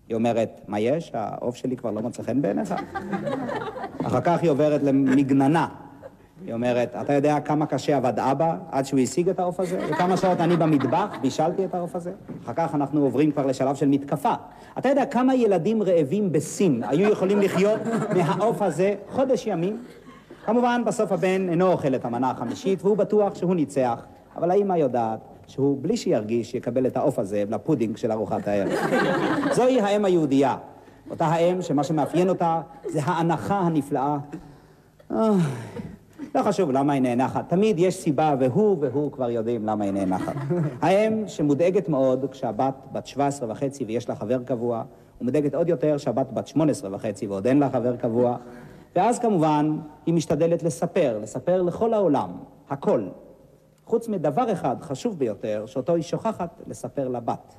היא 0.08 0.14
אומרת, 0.14 0.60
מה 0.68 0.80
יש? 0.80 1.10
העוף 1.14 1.56
שלי 1.56 1.76
כבר 1.76 1.90
לא 1.90 2.02
מוצא 2.02 2.22
חן 2.22 2.42
בעיניך? 2.42 2.74
אחר 4.06 4.20
כך 4.20 4.42
היא 4.42 4.50
עוברת 4.50 4.82
למגננה. 4.82 5.68
היא 6.48 6.54
אומרת, 6.54 6.96
אתה 7.00 7.12
יודע 7.12 7.40
כמה 7.40 7.66
קשה 7.66 7.96
עבד 7.96 8.18
אבא 8.18 8.56
עד 8.70 8.86
שהוא 8.86 9.00
השיג 9.00 9.28
את 9.28 9.38
העוף 9.38 9.60
הזה? 9.60 9.78
וכמה 9.90 10.16
שעות 10.16 10.40
אני 10.40 10.56
במטבח 10.56 11.16
בישלתי 11.22 11.64
את 11.64 11.74
העוף 11.74 11.96
הזה? 11.96 12.12
אחר 12.44 12.52
כך 12.56 12.74
אנחנו 12.74 13.00
עוברים 13.00 13.32
כבר 13.32 13.46
לשלב 13.46 13.74
של 13.74 13.88
מתקפה. 13.88 14.32
אתה 14.78 14.88
יודע 14.88 15.06
כמה 15.06 15.34
ילדים 15.34 15.82
רעבים 15.82 16.32
בסין 16.32 16.82
היו 16.88 17.12
יכולים 17.12 17.38
לחיות 17.40 17.80
מהעוף 18.16 18.62
הזה 18.62 18.94
חודש 19.08 19.46
ימים? 19.46 19.82
כמובן, 20.46 20.82
בסוף 20.86 21.12
הבן 21.12 21.48
אינו 21.48 21.72
אוכל 21.72 21.94
את 21.94 22.04
המנה 22.04 22.30
החמישית, 22.30 22.82
והוא 22.82 22.96
בטוח 22.96 23.34
שהוא 23.34 23.54
ניצח, 23.54 24.04
אבל 24.36 24.50
האמא 24.50 24.74
יודעת 24.74 25.20
שהוא, 25.46 25.78
בלי 25.82 25.96
שירגיש, 25.96 26.54
יקבל 26.54 26.86
את 26.86 26.96
העוף 26.96 27.18
הזה 27.18 27.44
לפודינג 27.50 27.96
של 27.96 28.12
ארוחת 28.12 28.48
הערב. 28.48 28.68
זוהי 29.52 29.80
האם 29.80 30.04
היהודייה. 30.04 30.56
אותה 31.10 31.26
האם 31.26 31.62
שמה 31.62 31.84
שמאפיין 31.84 32.28
אותה 32.28 32.60
זה 32.86 33.00
האנחה 33.04 33.58
הנפלאה. 33.58 34.16
לא 36.38 36.42
חשוב 36.42 36.70
למה 36.70 36.92
היא 36.92 37.02
נאנחת, 37.02 37.48
תמיד 37.48 37.78
יש 37.78 37.96
סיבה, 37.96 38.34
והוא 38.40 38.76
והוא 38.80 39.12
כבר 39.12 39.30
יודעים 39.30 39.66
למה 39.66 39.84
היא 39.84 39.92
נאנחת. 39.92 40.34
האם 40.82 41.28
שמודאגת 41.28 41.88
מאוד 41.88 42.26
כשהבת 42.30 42.74
בת 42.92 43.06
17 43.06 43.50
וחצי 43.50 43.84
ויש 43.84 44.08
לה 44.08 44.14
חבר 44.14 44.42
קבוע, 44.44 44.82
ומודאגת 45.20 45.54
עוד 45.54 45.68
יותר 45.68 45.96
שהבת 45.96 46.32
בת 46.32 46.46
18 46.46 46.94
וחצי 46.94 47.26
ועוד 47.26 47.46
אין 47.46 47.58
לה 47.58 47.70
חבר 47.70 47.96
קבוע, 47.96 48.36
ואז 48.96 49.18
כמובן 49.18 49.78
היא 50.06 50.14
משתדלת 50.14 50.62
לספר, 50.62 51.18
לספר 51.22 51.62
לכל 51.62 51.94
העולם, 51.94 52.30
הכל, 52.68 53.02
חוץ 53.86 54.08
מדבר 54.08 54.52
אחד 54.52 54.76
חשוב 54.80 55.18
ביותר, 55.18 55.64
שאותו 55.66 55.94
היא 55.94 56.02
שוכחת 56.02 56.62
לספר 56.66 57.08
לבת. 57.08 57.54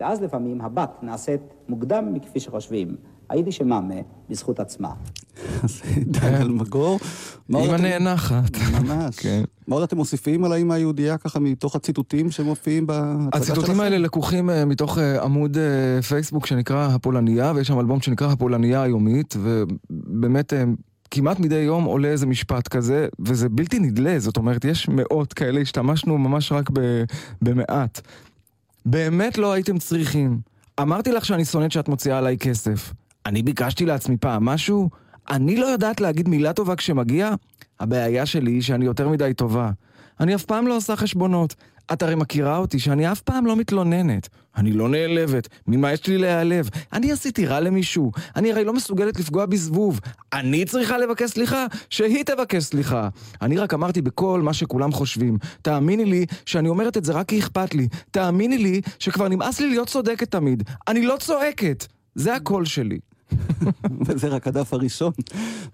ואז 0.00 0.22
לפעמים 0.22 0.60
הבת 0.60 0.90
נעשית 1.02 1.40
מוקדם 1.68 2.14
מכפי 2.14 2.40
שחושבים. 2.40 2.96
היידיש 3.28 3.60
מאמה 3.60 3.94
בזכות 4.30 4.60
עצמה. 4.60 4.88
אז 5.62 5.82
דניאל 6.06 6.48
מגור. 6.48 7.00
מה 7.48 7.58
עוד 7.58 7.70
אימא 7.70 7.76
נאנחת. 7.76 8.56
ממש. 8.72 9.16
כן. 9.16 9.42
מה 9.68 9.74
עוד 9.74 9.82
אתם 9.82 9.96
מוסיפים 9.96 10.44
על 10.44 10.52
האימא 10.52 10.74
היהודייה 10.74 11.18
ככה 11.18 11.40
מתוך 11.40 11.76
הציטוטים 11.76 12.30
שמופיעים 12.30 12.86
בהצגה 12.86 13.20
שלכם? 13.32 13.52
הציטוטים 13.52 13.80
האלה 13.80 13.98
לקוחים 13.98 14.50
אה, 14.50 14.64
מתוך 14.64 14.98
אה, 14.98 15.22
עמוד 15.22 15.56
אה, 15.56 16.02
פייסבוק 16.02 16.46
שנקרא 16.46 16.88
הפולניה, 16.88 17.52
ויש 17.56 17.68
שם 17.68 17.80
אלבום 17.80 18.00
שנקרא 18.00 18.32
הפולניה 18.32 18.82
היומית, 18.82 19.34
ובאמת 19.42 20.52
כמעט 21.10 21.40
מדי 21.40 21.54
יום 21.54 21.84
עולה 21.84 22.08
איזה 22.08 22.26
משפט 22.26 22.68
כזה, 22.68 23.08
וזה 23.18 23.48
בלתי 23.48 23.78
נדלה, 23.78 24.18
זאת 24.18 24.36
אומרת, 24.36 24.64
יש 24.64 24.88
מאות 24.88 25.32
כאלה, 25.32 25.60
השתמשנו 25.60 26.18
ממש 26.18 26.52
רק 26.52 26.70
ב- 26.72 27.04
במעט. 27.42 28.00
באמת 28.86 29.38
לא 29.38 29.52
הייתם 29.52 29.78
צריכים. 29.78 30.38
אמרתי 30.80 31.12
לך 31.12 31.24
שאני 31.24 31.44
שונאת 31.44 31.72
שאת 31.72 31.88
מוציאה 31.88 32.18
עליי 32.18 32.38
כסף. 32.38 32.92
אני 33.26 33.42
ביקשתי 33.42 33.86
לעצמי 33.86 34.16
פעם 34.16 34.44
משהו? 34.44 34.90
אני 35.30 35.56
לא 35.56 35.66
יודעת 35.66 36.00
להגיד 36.00 36.28
מילה 36.28 36.52
טובה 36.52 36.76
כשמגיע? 36.76 37.34
הבעיה 37.80 38.26
שלי 38.26 38.50
היא 38.50 38.62
שאני 38.62 38.84
יותר 38.84 39.08
מדי 39.08 39.34
טובה. 39.36 39.70
אני 40.20 40.34
אף 40.34 40.44
פעם 40.44 40.66
לא 40.66 40.76
עושה 40.76 40.96
חשבונות. 40.96 41.54
את 41.92 42.02
הרי 42.02 42.14
מכירה 42.14 42.56
אותי 42.56 42.78
שאני 42.78 43.12
אף 43.12 43.20
פעם 43.20 43.46
לא 43.46 43.56
מתלוננת. 43.56 44.28
אני 44.56 44.72
לא 44.72 44.88
נעלבת, 44.88 45.48
ממה 45.66 45.92
יש 45.92 46.06
לי 46.06 46.18
להיעלב? 46.18 46.68
אני 46.92 47.12
עשיתי 47.12 47.46
רע 47.46 47.60
למישהו, 47.60 48.12
אני 48.36 48.52
הרי 48.52 48.64
לא 48.64 48.72
מסוגלת 48.72 49.20
לפגוע 49.20 49.46
בזבוב. 49.46 50.00
אני 50.32 50.64
צריכה 50.64 50.98
לבקש 50.98 51.30
סליחה? 51.30 51.66
שהיא 51.90 52.24
תבקש 52.24 52.64
סליחה. 52.64 53.08
אני 53.42 53.58
רק 53.58 53.74
אמרתי 53.74 54.02
בכל 54.02 54.42
מה 54.42 54.52
שכולם 54.52 54.92
חושבים. 54.92 55.38
תאמיני 55.62 56.04
לי 56.04 56.26
שאני 56.46 56.68
אומרת 56.68 56.96
את 56.96 57.04
זה 57.04 57.12
רק 57.12 57.28
כי 57.28 57.38
אכפת 57.38 57.74
לי. 57.74 57.88
תאמיני 58.10 58.58
לי 58.58 58.80
שכבר 58.98 59.28
נמאס 59.28 59.60
לי 59.60 59.70
להיות 59.70 59.88
צודקת 59.88 60.30
תמיד. 60.30 60.62
אני 60.88 61.06
לא 61.06 61.16
צועקת. 61.20 61.86
זה 62.14 62.34
הקול 62.34 62.64
שלי. 62.64 62.98
וזה 64.06 64.28
רק 64.28 64.46
הדף 64.46 64.74
הראשון. 64.74 65.12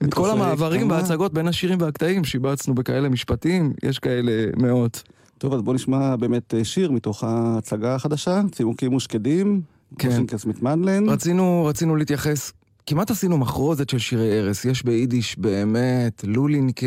את 0.04 0.14
כל 0.14 0.30
המעברים 0.30 0.90
וההצגות 0.90 1.32
בין 1.32 1.48
השירים 1.48 1.80
והקטעים 1.80 2.24
שיבצנו 2.24 2.74
בכאלה 2.74 3.08
משפטים, 3.08 3.72
יש 3.82 3.98
כאלה 3.98 4.32
מאות. 4.56 5.02
טוב, 5.38 5.54
אז 5.54 5.62
בוא 5.62 5.74
נשמע 5.74 6.16
באמת 6.16 6.54
אה, 6.54 6.64
שיר 6.64 6.90
מתוך 6.90 7.24
ההצגה 7.24 7.94
החדשה, 7.94 8.42
צימוקים 8.52 8.94
ושקדים, 8.94 9.60
כן. 9.98 10.22
מתמדלן. 10.46 11.08
רצינו, 11.08 11.64
רצינו 11.68 11.96
להתייחס, 11.96 12.52
כמעט 12.86 13.10
עשינו 13.10 13.38
מחרוזת 13.38 13.88
של 13.88 13.98
שירי 13.98 14.38
ערש, 14.38 14.64
יש 14.64 14.84
ביידיש 14.84 15.38
באמת 15.38 16.24
לולינקה, 16.26 16.86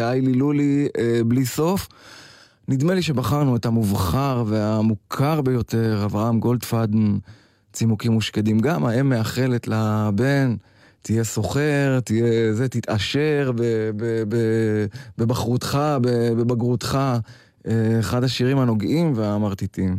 איילי 0.00 0.32
לולי, 0.32 0.88
אה, 0.98 1.20
בלי 1.26 1.46
סוף. 1.46 1.88
נדמה 2.68 2.94
לי 2.94 3.02
שבחרנו 3.02 3.56
את 3.56 3.66
המובחר 3.66 4.44
והמוכר 4.46 5.40
ביותר, 5.40 6.02
אברהם 6.04 6.40
גולדפדן, 6.40 7.16
צימוקים 7.76 8.16
ושקדים. 8.16 8.58
גם 8.58 8.86
האם 8.86 9.08
מאחלת 9.08 9.68
לבן, 9.68 10.56
תהיה 11.02 11.24
סוחר, 11.24 12.00
תהיה 12.04 12.52
זה, 12.52 12.68
תתעשר 12.68 13.52
בבחרותך, 15.18 15.78
בבגרותך. 16.00 16.98
אה, 17.68 18.00
אחד 18.00 18.24
השירים 18.24 18.58
הנוגעים 18.58 19.12
והמרטיטים. 19.16 19.98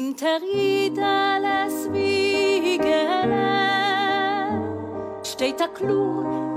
In 0.00 0.16
Teritales 0.16 1.92
Wiegele 1.92 2.80
steht 5.22 5.60
a 5.60 5.68
Klur, 5.68 6.49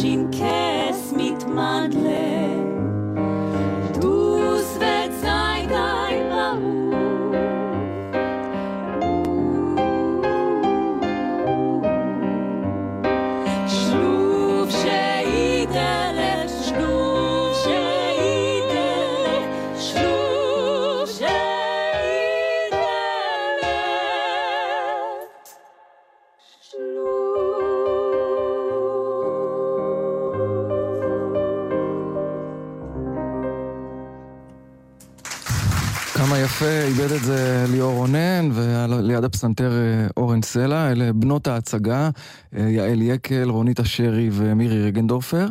Rožinkes 0.00 1.12
mit 1.14 1.46
Mandel. 1.54 2.09
הפסנתר 39.40 39.72
אה, 39.72 40.06
אורן 40.16 40.42
סלע, 40.42 40.90
אלה 40.92 41.12
בנות 41.12 41.46
ההצגה, 41.46 42.10
אה, 42.56 42.68
יעל 42.68 43.02
יקל, 43.02 43.50
רונית 43.50 43.80
אשרי 43.80 44.28
ומירי 44.32 44.84
רגנדורפר. 44.84 45.46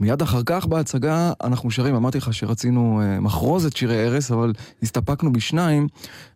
מיד 0.00 0.22
אחר 0.22 0.40
כך 0.46 0.66
בהצגה 0.66 1.32
אנחנו 1.44 1.70
שרים, 1.70 1.94
אמרתי 1.94 2.18
לך 2.18 2.34
שרצינו 2.34 3.00
אה, 3.02 3.20
מחרוזת 3.20 3.76
שירי 3.76 4.06
ערש, 4.06 4.30
אבל 4.30 4.52
הסתפקנו 4.82 5.32
בשניים, 5.32 5.88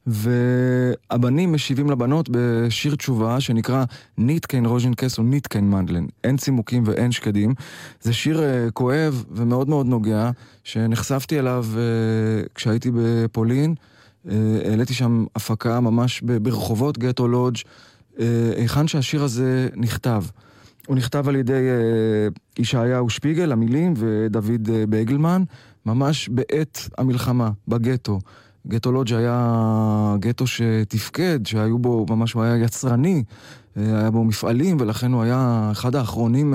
והבנים 0.07 1.53
משיבים 1.53 1.91
לבנות 1.91 2.29
בשיר 2.31 2.95
תשובה 2.95 3.41
שנקרא 3.41 3.85
ניט 4.19 4.39
קיין 4.39 4.67
ראָזשינקעס 4.67 5.19
און 5.19 5.23
ניט 5.23 5.43
קיין 5.43 5.71
מאַנדלען. 5.71 6.07
אין 6.25 6.37
צימוקים 6.37 6.83
ואין 6.87 7.13
שקדים. 7.13 7.55
זה 8.01 8.13
שיר 8.13 8.43
כואב 8.75 9.25
ומאוד 9.31 9.69
מאוד 9.69 9.87
נוגע, 9.87 10.31
שנחשפתי 10.65 11.39
אליו 11.39 11.67
כשהייתי 12.55 12.91
בפולין. 12.95 13.75
אה, 14.31 14.71
העליתי 14.71 14.95
שם 14.95 15.25
הפקה 15.37 15.81
ממש 15.81 16.21
ברחובות 16.21 16.99
גטו 16.99 17.29
לודג', 17.29 17.59
אה, 18.21 18.53
היכן 18.57 18.89
שהשיר 18.89 19.25
הזה 19.25 19.69
נכתב. 19.77 20.25
הוא 20.87 20.97
נכתב 20.97 21.29
על 21.29 21.37
ידי 21.37 21.53
אה, 21.53 22.29
ישעיהו 22.59 23.11
שפיגל, 23.11 23.53
המילים, 23.53 23.95
ודוד 23.97 24.69
בייגלמן, 24.89 25.43
ממש 25.87 26.29
בעת 26.29 26.89
המלחמה, 26.99 27.51
בגטו. 27.69 28.21
גטו 28.69 28.93
לודג' 28.93 29.13
היה 29.13 30.17
גטו 30.19 30.47
שתפקד, 30.47 31.41
שהיו 31.45 31.79
בו, 31.79 32.07
ממש 32.09 32.33
הוא 32.33 32.43
היה 32.43 32.57
יצרני, 32.57 33.25
היה 33.77 34.11
בו 34.11 34.25
מפעלים, 34.25 34.77
ולכן 34.81 35.13
הוא 35.13 35.23
היה 35.23 35.69
אחד 35.73 35.95
האחרונים, 35.95 36.55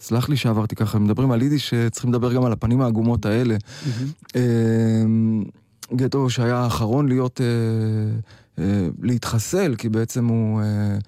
סלח 0.00 0.28
לי 0.28 0.36
שעברתי 0.36 0.76
ככה, 0.76 0.98
מדברים 0.98 1.30
על 1.30 1.42
יידיש, 1.42 1.70
שצריכים 1.70 2.10
לדבר 2.10 2.32
גם 2.32 2.44
על 2.44 2.52
הפנים 2.52 2.80
העגומות 2.80 3.26
האלה. 3.26 3.56
Mm-hmm. 3.56 4.36
גטו 5.94 6.30
שהיה 6.30 6.56
האחרון 6.56 7.08
להיות, 7.08 7.40
אה, 7.40 7.46
אה, 8.64 8.88
להתחסל, 9.02 9.74
כי 9.78 9.88
בעצם 9.88 10.26
הוא, 10.26 10.60
אה, 10.62 10.98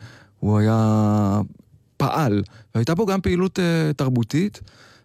הוא 0.40 0.58
היה 0.58 1.40
פעל. 1.96 2.42
והייתה 2.74 2.96
פה 2.96 3.06
גם 3.06 3.20
פעילות 3.20 3.58
אה, 3.58 3.92
תרבותית, 3.96 4.60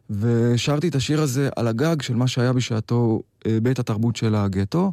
ושרתי 0.09 0.87
את 0.87 0.95
השיר 0.95 1.21
הזה 1.21 1.49
על 1.55 1.67
הגג 1.67 2.01
של 2.01 2.15
מה 2.15 2.27
שהיה 2.27 2.53
בשעתו 2.53 3.21
אה, 3.47 3.57
בית 3.61 3.79
התרבות 3.79 4.15
של 4.15 4.35
הגטו. 4.35 4.91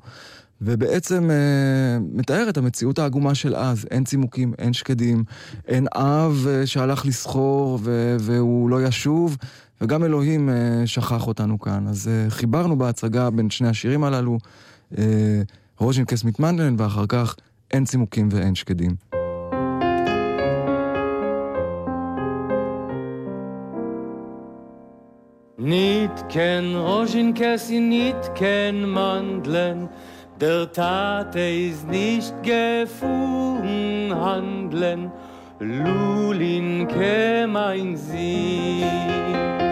ובעצם 0.62 1.30
אה, 1.30 1.98
מתאר 2.12 2.48
את 2.48 2.56
המציאות 2.56 2.98
העגומה 2.98 3.34
של 3.34 3.56
אז. 3.56 3.86
אין 3.90 4.04
צימוקים, 4.04 4.52
אין 4.58 4.72
שקדים, 4.72 5.24
אין 5.68 5.86
אב 5.94 6.46
אה, 6.48 6.66
שהלך 6.66 7.06
לסחור 7.06 7.78
והוא 8.20 8.70
לא 8.70 8.82
ישוב, 8.86 9.36
וגם 9.80 10.04
אלוהים 10.04 10.48
אה, 10.48 10.86
שכח 10.86 11.26
אותנו 11.26 11.58
כאן. 11.58 11.86
אז 11.88 12.08
אה, 12.08 12.30
חיברנו 12.30 12.78
בהצגה 12.78 13.30
בין 13.30 13.50
שני 13.50 13.68
השירים 13.68 14.04
הללו. 14.04 14.38
אה, 14.97 15.41
רוז'ינקס 15.79 16.23
מתמנדלן, 16.23 16.75
ואחר 16.77 17.05
כך 17.07 17.35
אין 17.71 17.85
צימוקים 17.85 18.29
ואין 18.31 18.55
שקדים. 18.55 18.95
Nicht 25.57 26.29
ken 26.29 26.75
Rojinkes, 26.75 27.69
nicht 27.69 28.35
ken 28.35 28.88
Mandeln, 28.89 29.89
der 30.39 30.71
Tate 30.71 31.39
ist 31.39 31.88
nicht 31.89 32.35
gefunden 32.43 34.13
handeln, 34.13 35.11
Lulin 35.59 36.88
käme 36.88 37.65
ein 37.67 37.95
Sieg. 37.95 39.68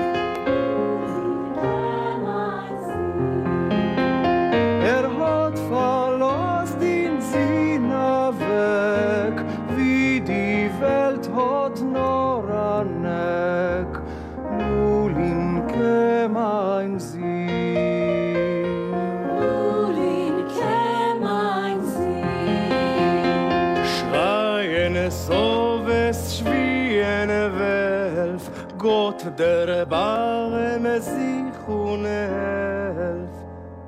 der 29.38 29.87
bare 29.87 30.79
mesich 30.81 31.68
unelf, 31.68 33.31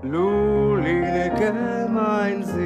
luline 0.03 1.31
gemein 1.39 2.45
sie. 2.45 2.60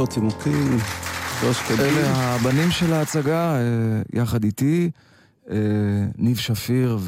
לא 0.00 0.06
צימוקים, 0.06 0.78
לא 1.44 1.52
שקדים. 1.52 1.80
אלה 1.80 2.34
הבנים 2.34 2.70
של 2.70 2.92
ההצגה, 2.92 3.54
אה, 3.54 3.60
יחד 4.12 4.44
איתי, 4.44 4.90
אה, 5.50 5.56
ניב 6.18 6.36
שפיר 6.36 6.98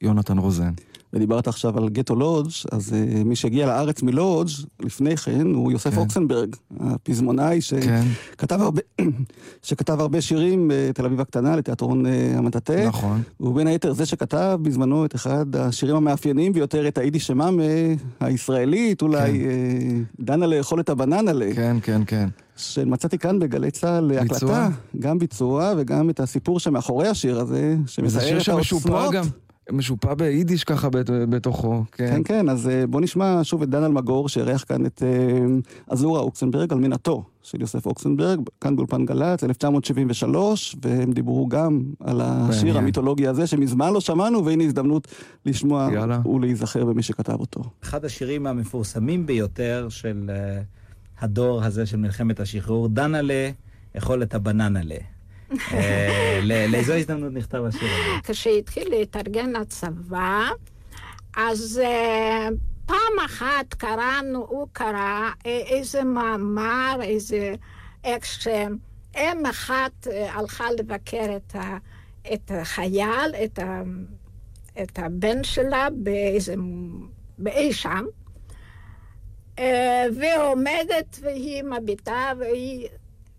ויונתן 0.00 0.38
רוזן. 0.38 0.72
ודיברת 1.12 1.48
עכשיו 1.48 1.78
על 1.78 1.88
גטו 1.88 2.14
לודג', 2.14 2.50
אז 2.72 2.92
uh, 2.92 3.24
מי 3.24 3.36
שהגיע 3.36 3.66
לארץ 3.66 4.02
מלודג' 4.02 4.50
לפני 4.80 5.16
כן 5.16 5.46
הוא 5.54 5.72
יוסף 5.72 5.90
כן. 5.94 6.00
אוקסנברג, 6.00 6.56
הפזמונאי 6.80 7.60
שכתב 7.60 8.56
כן. 8.56 8.60
הרבה, 8.60 8.80
שכתב 9.62 10.00
הרבה 10.00 10.20
שירים 10.20 10.70
בתל 10.74 11.04
אביב 11.04 11.20
הקטנה 11.20 11.56
לתיאטרון 11.56 12.06
uh, 12.06 12.08
המטאטה. 12.38 12.86
נכון. 12.86 13.22
הוא 13.36 13.54
בין 13.54 13.66
היתר 13.66 13.92
זה 13.92 14.06
שכתב 14.06 14.58
בזמנו 14.62 15.04
את 15.04 15.14
אחד 15.14 15.56
השירים 15.56 15.96
המאפיינים 15.96 16.52
ביותר, 16.52 16.88
את 16.88 16.98
היידיש 16.98 17.26
שמאמה 17.26 17.62
הישראלית, 18.20 19.02
אולי 19.02 19.32
כן. 19.32 20.14
uh, 20.18 20.24
דנה 20.24 20.46
לאכול 20.46 20.80
את 20.80 20.88
הבננה. 20.88 21.32
כן, 21.54 21.76
כן, 21.82 22.02
כן. 22.06 22.28
שמצאתי 22.56 23.18
כאן 23.18 23.38
בגלי 23.38 23.70
צה"ל 23.70 24.12
הקלטה, 24.18 24.68
גם 24.98 25.18
ביצוע 25.18 25.72
וגם 25.76 26.10
את 26.10 26.20
הסיפור 26.20 26.60
שמאחורי 26.60 27.08
השיר 27.08 27.40
הזה, 27.40 27.76
שמתאר 27.86 28.40
את 28.42 28.48
העוצמות. 28.48 29.14
משופע 29.70 30.14
ביידיש 30.14 30.64
ככה 30.64 30.88
בתוכו, 31.28 31.84
כן. 31.92 32.06
כן, 32.06 32.22
כן, 32.24 32.48
אז 32.48 32.68
אה, 32.68 32.86
בוא 32.86 33.00
נשמע 33.00 33.40
שוב 33.42 33.62
את 33.62 33.68
דן 33.68 33.84
אלמגור, 33.84 34.28
שאירח 34.28 34.64
כאן 34.68 34.86
את 34.86 35.02
אזורה 35.88 36.18
אה, 36.18 36.24
אוקסנברג, 36.24 36.72
על 36.72 36.78
מינתו 36.78 37.24
של 37.42 37.60
יוסף 37.60 37.86
אוקסנברג, 37.86 38.40
כאן 38.60 38.76
באולפן 38.76 39.04
גל"צ, 39.04 39.44
1973, 39.44 40.76
והם 40.82 41.12
דיברו 41.12 41.48
גם 41.48 41.82
על 42.00 42.20
השיר 42.24 42.78
המיתולוגי 42.78 43.26
הזה, 43.26 43.46
שמזמן 43.46 43.92
לא 43.92 44.00
שמענו, 44.00 44.44
והנה 44.44 44.64
הזדמנות 44.64 45.08
לשמוע 45.46 45.88
יאללה. 45.92 46.20
ולהיזכר 46.28 46.84
במי 46.84 47.02
שכתב 47.02 47.40
אותו. 47.40 47.62
אחד 47.82 48.04
השירים 48.04 48.46
המפורסמים 48.46 49.26
ביותר 49.26 49.86
של 49.90 50.30
uh, 50.30 50.81
הדור 51.22 51.64
הזה 51.64 51.86
של 51.86 51.96
מלחמת 51.96 52.40
השחרור, 52.40 52.88
דנה'לה, 52.88 53.50
אכול 53.98 54.22
את 54.22 54.34
הבננה'לה. 54.34 54.96
אה, 55.72 56.40
לאיזו 56.42 56.92
הזדמנות 56.92 57.32
נכתב 57.32 57.64
השיר 57.64 57.88
הזה? 57.88 58.32
כשהתחיל 58.32 58.88
להתארגן 58.90 59.56
הצבא, 59.56 60.48
אז 61.36 61.80
אה, 61.84 62.48
פעם 62.86 63.26
אחת 63.26 63.74
קראנו, 63.74 64.46
הוא 64.48 64.68
קרא 64.72 65.30
אה, 65.46 65.62
איזה 65.66 66.04
מאמר, 66.04 66.98
איזה... 67.02 67.54
איך 68.04 68.26
שאם 68.26 69.46
אחת 69.50 70.06
הלכה 70.28 70.64
לבקר 70.78 71.36
את, 71.36 71.56
ה, 71.56 71.76
את 72.32 72.50
החייל, 72.54 73.34
את, 73.44 73.58
ה, 73.58 73.82
את 74.82 74.98
הבן 74.98 75.44
שלה 75.44 75.88
באיזה... 75.96 76.54
באי 77.38 77.72
שם, 77.72 78.04
ועומדת 80.20 81.18
והיא 81.22 81.62
מביטה 81.62 82.32
והיא 82.38 82.88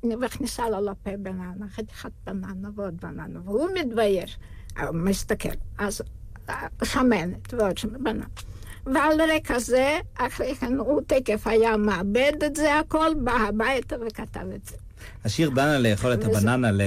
מכניסה 0.03 0.69
לו 0.69 0.81
לפה 0.81 1.17
בננה, 1.17 1.67
חתיכת 1.75 2.11
בננה 2.25 2.69
ועוד 2.75 3.01
בננה, 3.01 3.39
והוא 3.45 3.69
מתבייש, 3.79 4.37
מסתכל, 4.93 5.49
אז 5.77 6.01
שמנת 6.83 7.53
ועוד 7.53 7.77
שמנת, 7.77 8.01
בננה. 8.01 8.25
ועל 8.85 9.21
רקע 9.35 9.59
זה, 9.59 9.99
אחרי 10.15 10.55
כן 10.55 10.77
הוא 10.77 11.01
תקף 11.07 11.47
היה 11.47 11.77
מאבד 11.77 12.33
את 12.45 12.55
זה 12.55 12.79
הכל, 12.79 13.11
בא 13.23 13.31
הביתה 13.31 13.95
וכתב 14.07 14.45
את 14.55 14.65
זה. 14.65 14.75
השיר 15.25 15.49
דנה 15.49 15.79
לאכול 15.79 16.13
את 16.13 16.23
הבננה 16.23 16.71
ל... 16.71 16.81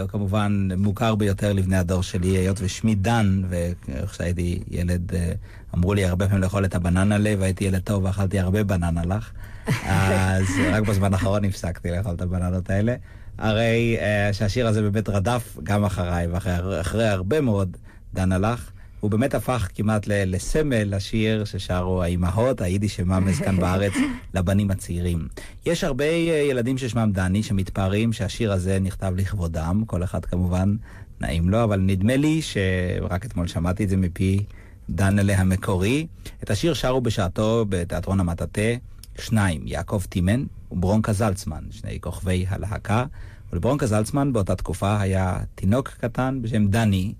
הוא 0.00 0.08
כמובן 0.08 0.68
מוכר 0.76 1.14
ביותר 1.14 1.52
לבני 1.52 1.76
הדור 1.76 2.02
שלי, 2.02 2.28
היות 2.28 2.56
ושמי 2.60 2.94
דן, 2.94 3.42
וכשהייתי 3.48 4.62
ילד 4.70 5.12
אמרו 5.74 5.94
לי 5.94 6.04
הרבה 6.04 6.26
פעמים 6.26 6.42
לאכול 6.42 6.64
את 6.64 6.74
הבננה 6.74 7.18
ל, 7.18 7.26
והייתי 7.38 7.64
ילד 7.64 7.80
טוב 7.80 8.04
ואכלתי 8.04 8.38
הרבה 8.38 8.64
בננה 8.64 9.04
לך. 9.04 9.30
אז 9.86 10.44
רק 10.72 10.82
בזמן 10.82 11.12
האחרון 11.12 11.44
הפסקתי 11.44 11.90
לאכול 11.90 12.14
את 12.14 12.20
הבננות 12.20 12.70
האלה. 12.70 12.94
הרי 13.38 13.96
uh, 13.98 14.32
שהשיר 14.32 14.66
הזה 14.66 14.82
באמת 14.82 15.08
רדף 15.08 15.58
גם 15.62 15.84
אחריי, 15.84 16.26
ואחרי 16.26 17.08
הרבה 17.08 17.40
מאוד 17.40 17.76
דן 18.14 18.32
הלך. 18.32 18.70
הוא 19.00 19.10
באמת 19.10 19.34
הפך 19.34 19.68
כמעט 19.74 20.06
לסמל 20.06 20.96
לשיר 20.96 21.44
ששרו 21.44 22.02
האימהות, 22.02 22.60
היידיש 22.60 23.00
ממס 23.00 23.38
כאן 23.38 23.56
בארץ, 23.60 23.92
לבנים 24.34 24.70
הצעירים. 24.70 25.28
יש 25.66 25.84
הרבה 25.84 26.04
אה, 26.04 26.46
ילדים 26.50 26.78
ששמם 26.78 27.10
דני 27.12 27.42
שמתפארים 27.42 28.12
שהשיר 28.12 28.52
הזה 28.52 28.78
נכתב 28.80 29.12
לכבודם, 29.16 29.82
כל 29.86 30.04
אחד 30.04 30.24
כמובן 30.24 30.76
נעים 31.20 31.48
לו, 31.48 31.64
אבל 31.64 31.80
נדמה 31.80 32.16
לי 32.16 32.40
שרק 32.42 33.24
אתמול 33.24 33.46
שמעתי 33.46 33.84
את 33.84 33.88
זה 33.88 33.96
מפי 33.96 34.44
דנלה 34.90 35.38
המקורי. 35.38 36.06
את 36.42 36.50
השיר 36.50 36.74
שרו 36.74 37.00
בשעתו 37.00 37.64
בתיאטרון 37.68 38.20
המטאטה 38.20 38.60
שניים, 39.20 39.62
יעקב 39.64 40.02
טימן 40.08 40.44
וברונקה 40.70 41.12
זלצמן, 41.12 41.64
שני 41.70 42.00
כוכבי 42.00 42.46
הלהקה. 42.48 43.04
ולברונקה 43.52 43.86
זלצמן 43.86 44.32
באותה 44.32 44.56
תקופה 44.56 45.00
היה 45.00 45.38
תינוק 45.54 45.88
קטן 45.88 46.38
בשם 46.42 46.66
דני, 46.66 47.14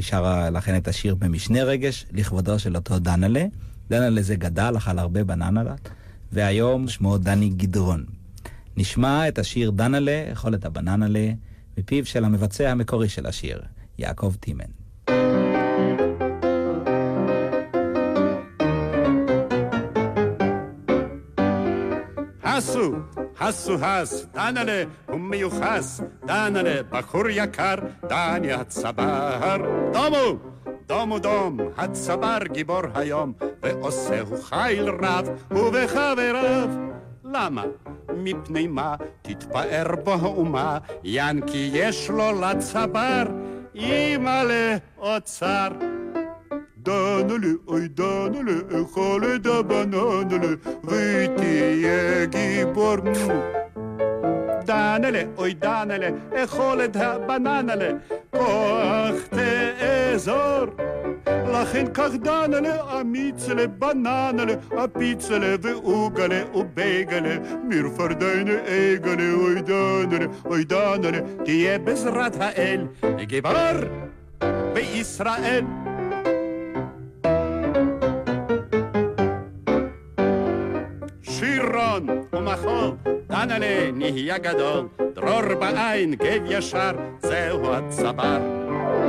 שרה 0.00 0.50
לכן 0.50 0.76
את 0.76 0.88
השיר 0.88 1.14
במשנה 1.14 1.64
רגש, 1.64 2.06
לכבודו 2.12 2.58
של 2.58 2.76
אותו 2.76 2.98
דנלה. 2.98 3.44
דנלה 3.90 4.22
זה 4.22 4.36
גדל, 4.36 4.74
אכל 4.76 4.98
הרבה 4.98 5.24
בננלות, 5.24 5.88
והיום 6.32 6.88
שמו 6.88 7.18
דני 7.18 7.48
גדרון. 7.48 8.04
נשמע 8.76 9.28
את 9.28 9.38
השיר 9.38 9.70
דנלה, 9.70 10.24
אכול 10.32 10.54
את 10.54 10.64
הבננלה, 10.64 11.32
מפיו 11.78 12.06
של 12.06 12.24
המבצע 12.24 12.70
המקורי 12.70 13.08
של 13.08 13.26
השיר, 13.26 13.62
יעקב 13.98 14.34
טימן. 14.40 14.83
הסו, 22.74 22.92
הסו 23.40 23.74
הס, 23.84 24.26
דנלה 24.34 24.82
הוא 25.06 25.20
מיוחס, 25.20 26.00
דנלה 26.24 26.82
בחור 26.90 27.28
יקר, 27.28 27.74
דני 28.08 28.52
הצבר. 28.52 29.56
דומו, 29.92 30.38
דומו 30.86 31.18
דום, 31.18 31.58
הצבר 31.76 32.38
גיבור 32.52 32.80
היום, 32.94 33.32
ועושהו 33.62 34.42
חיל 34.42 34.88
רב, 34.88 35.28
ובחבריו. 35.50 36.68
למה? 37.24 37.64
מפני 38.16 38.66
מה 38.66 38.94
תתפאר 39.22 39.94
בו 40.04 40.12
האומה, 40.12 40.78
ינקי 41.04 41.70
יש 41.72 42.10
לו 42.10 42.40
לצבר, 42.40 43.22
אימא'לה 43.74 44.76
אוצר. 46.88 47.22
דנלה, 47.22 47.48
אוי 47.68 47.88
דנלה, 47.88 48.82
אכול 48.82 49.22
את 49.34 49.46
הבננלה, 49.46 50.48
ותהיה 50.84 52.24
גיבור. 52.24 52.96
דנלה, 54.64 55.22
אוי 55.38 55.54
דנלה, 55.54 56.08
אכול 56.34 56.84
את 56.84 56.96
הבננלה, 56.96 57.90
כוח 58.30 59.14
תאזור. 59.30 60.66
לכן 61.26 61.86
כך 61.94 62.10
דנלה, 62.22 63.00
אמיצלה, 63.00 63.66
בננלה, 63.66 64.54
אפיצלה 64.84 65.54
ואוגלה 65.62 66.42
ובייגלה, 66.54 67.36
מרפרדיינה 67.68 68.52
אגלה, 68.52 69.32
אוי 69.32 69.62
דנלה, 69.62 70.26
אוי 70.44 70.64
דנלה, 70.64 71.18
תהיה 71.44 71.78
בעזרת 71.78 72.36
האל, 72.40 72.86
גיבור 73.26 73.52
בישראל. 74.74 75.64
שירון 82.56 82.98
ומחול, 83.04 83.14
דנלה 83.26 83.90
נהיה 83.92 84.38
גדול, 84.38 84.88
דרור 85.14 85.54
בעין, 85.60 86.14
גב 86.14 86.42
ישר, 86.46 86.90
זהו 87.22 87.74
הצבר. 87.74 88.38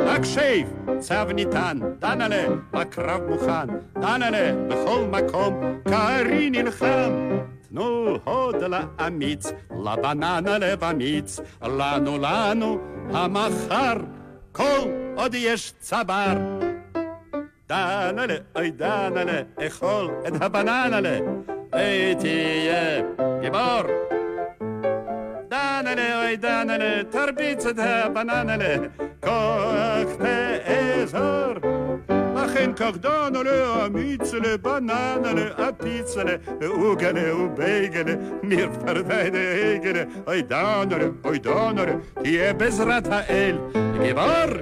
הקשב, 0.07 0.67
צו 0.99 1.33
ניתן, 1.33 1.79
דנלה, 1.99 2.45
בקרב 2.71 3.21
מוכן, 3.29 3.67
דנלה, 3.93 4.67
בכל 4.67 5.01
מקום, 5.11 5.79
קרי 5.89 6.49
נלחם. 6.49 7.11
תנו 7.69 8.17
הוד 8.23 8.55
לאמיץ, 8.63 9.51
לבננה 9.85 10.57
לב 10.57 10.83
אמיץ, 10.83 11.39
לנו 11.61 12.17
לנו 12.17 12.77
המחר, 13.13 13.93
כל 14.51 14.89
עוד 15.15 15.35
יש 15.35 15.73
צבר. 15.79 16.33
דנלה, 17.69 18.35
אוי 18.55 18.71
דנלה, 18.71 19.41
אכול 19.59 20.11
את 20.27 20.41
הבננלה, 20.41 21.19
ותהיה 21.75 23.01
גיבור. 23.41 23.83
דנלה, 25.49 26.23
אוי 26.23 26.37
דנלה, 26.37 27.03
תרביץ 27.09 27.65
את 27.65 27.75
הבננלה, 27.79 28.75
כוח 29.23 30.09
תאזור. 30.17 31.53
לכן 32.35 32.71
כך 32.75 32.97
דנלה, 32.97 33.85
אמיצלה, 33.85 34.57
בננלה, 34.57 35.69
אפיצלה, 35.69 36.35
אוגלה 36.65 37.35
ובייגלה, 37.35 38.13
מרפרדיינה 38.43 39.37
אגלה, 39.75 40.03
אוי 40.27 40.41
דנלה, 40.41 41.05
אוי 41.23 41.39
דנלה, 41.39 41.93
תהיה 42.23 42.53
בעזרת 42.53 43.07
האל, 43.11 43.57
גיבור 44.01 44.61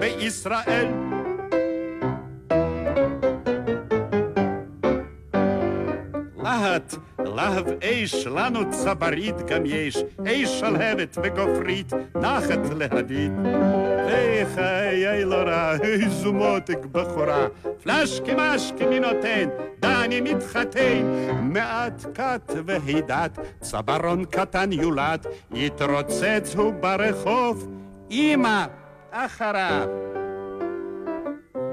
בישראל. 0.00 1.19
להט, 6.50 6.94
להב 7.18 7.64
אש, 7.82 8.26
לנו 8.26 8.70
צברית 8.70 9.36
גם 9.46 9.62
יש, 9.66 9.96
אש 10.26 10.60
שלהבת 10.60 11.16
וגופרית, 11.22 11.92
נחת 12.14 12.58
להביט. 12.76 13.32
וחיי 14.06 15.24
לא 15.24 15.36
רע, 15.36 15.72
איזו 15.82 16.32
מותק 16.32 16.78
בחורה, 16.92 17.46
פלשקי 17.82 18.32
משקי 18.36 18.86
מי 18.86 19.00
נותן, 19.00 19.48
דני 19.80 20.20
מתחתן, 20.20 21.02
מעט 21.42 22.06
כת 22.14 22.52
והידת, 22.66 23.38
צברון 23.60 24.24
קטן 24.24 24.72
יולד, 24.72 25.26
יתרוצץ 25.54 26.54
הוא 26.56 26.72
ברחוב, 26.80 27.68
אמא 28.10 28.64
אחריו. 29.10 30.09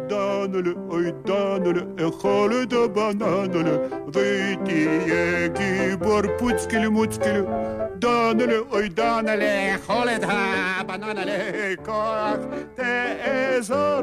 דנלה, 0.08 0.72
אוי 0.90 1.12
דנלה, 1.26 2.08
אכול 2.08 2.52
את 2.64 2.74
הבננלה, 2.74 3.78
ותהיה 4.08 5.48
גיבור 5.48 6.22
פוצקל 6.38 6.88
מוצקל. 6.88 7.44
דנלה, 7.96 8.58
אוי 8.72 8.90
דנלה, 8.90 9.76
אכול 9.76 10.10
את 10.10 10.24
הבננלה, 10.24 11.34
כוח 11.86 12.38
תאזור. 12.76 14.02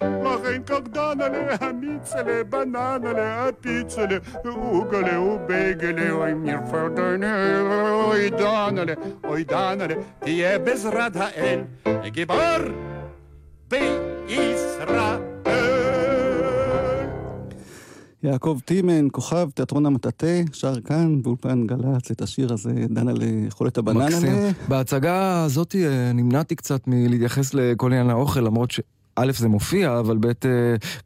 לכן 0.00 0.62
כך 0.66 0.80
דנלה, 0.92 1.56
המיצלה, 1.60 2.44
בננלה, 2.48 3.48
הפיצלה, 3.48 4.16
אוגלה 4.44 5.20
ובייגלה, 5.20 6.10
אוי 6.10 6.34
מרפרדנה, 6.34 7.60
אוי 7.90 8.30
דנלה, 8.30 8.94
אוי 9.24 9.44
דנלה, 9.44 9.94
תהיה 10.18 10.58
בעזרת 10.58 11.16
האל, 11.16 11.60
גיבור 12.04 12.36
בישראל. 13.68 15.23
יעקב 18.24 18.58
טימן, 18.64 19.08
כוכב 19.12 19.48
תיאטרון 19.54 19.86
המטאטה, 19.86 20.26
שר 20.52 20.80
כאן 20.80 21.22
באולפן 21.22 21.66
גל"צ 21.66 22.10
את 22.10 22.22
השיר 22.22 22.52
הזה, 22.52 22.72
דנה 22.88 23.12
לאכול 23.12 23.68
הבננה. 23.76 24.06
מקסים. 24.06 24.32
בהצגה 24.68 25.44
הזאת 25.44 25.74
אה, 25.74 26.12
נמנעתי 26.12 26.56
קצת 26.56 26.80
מלהתייחס 26.86 27.54
לכל 27.54 27.86
עניין 27.86 28.10
האוכל, 28.10 28.40
למרות 28.40 28.70
ש... 28.70 28.80
א', 29.16 29.32
זה 29.38 29.48
מופיע, 29.48 29.98
אבל 29.98 30.16
ב', 30.20 30.26
אה, 30.26 30.32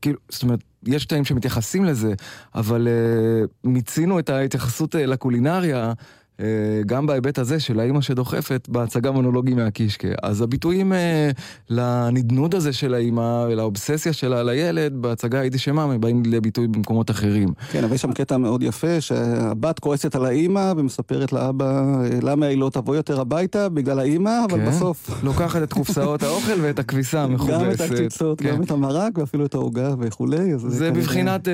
כאילו, 0.02 0.18
זאת 0.28 0.42
אומרת, 0.42 0.60
יש 0.86 1.04
קטעים 1.04 1.24
שמתייחסים 1.24 1.84
לזה, 1.84 2.14
אבל 2.54 2.88
אה, 2.88 3.46
מיצינו 3.64 4.18
את 4.18 4.30
ההתייחסות 4.30 4.94
לקולינריה. 4.94 5.92
אה, 6.40 6.46
גם 6.86 7.06
בהיבט 7.06 7.38
הזה 7.38 7.60
של 7.60 7.80
האימא 7.80 8.00
שדוחפת 8.00 8.68
בהצגה 8.68 9.10
מונולוגי 9.10 9.54
מהקישקה. 9.54 10.08
אז 10.22 10.42
הביטויים 10.42 10.92
אה, 10.92 11.30
לנדנוד 11.70 12.54
הזה 12.54 12.72
של 12.72 12.94
האימא 12.94 13.44
ולאובססיה 13.48 14.12
שלה 14.12 14.40
על 14.40 14.48
הילד 14.48 14.92
בהצגה 14.96 15.40
היידי 15.40 15.58
שמאמה 15.58 15.98
באים 15.98 16.22
לביטוי 16.26 16.66
במקומות 16.68 17.10
אחרים. 17.10 17.48
כן, 17.72 17.84
אבל 17.84 17.94
יש 17.94 18.02
שם 18.02 18.12
קטע 18.12 18.36
מאוד 18.36 18.62
יפה, 18.62 19.00
שהבת 19.00 19.78
כועסת 19.78 20.14
על 20.14 20.24
האימא 20.26 20.72
ומספרת 20.76 21.32
לאבא 21.32 21.82
אה, 22.04 22.18
למה 22.22 22.46
היא 22.46 22.58
לא 22.58 22.70
תבוא 22.72 22.96
יותר 22.96 23.20
הביתה 23.20 23.68
בגלל 23.68 23.98
האימא, 23.98 24.44
אבל 24.50 24.58
כן. 24.58 24.66
בסוף... 24.66 25.10
לוקחת 25.28 25.62
את 25.62 25.72
קופסאות 25.72 26.22
האוכל 26.22 26.60
ואת 26.62 26.78
הכביסה 26.78 27.22
המכובסת. 27.22 27.60
גם 27.64 27.70
את 27.70 27.80
הקציצות, 27.80 28.40
כן. 28.40 28.54
גם 28.54 28.62
את 28.62 28.70
המרק 28.70 29.18
ואפילו 29.18 29.46
את 29.46 29.54
העוגה 29.54 29.94
וכולי. 30.00 30.58
זה 30.58 30.90
בבחינת 30.90 31.48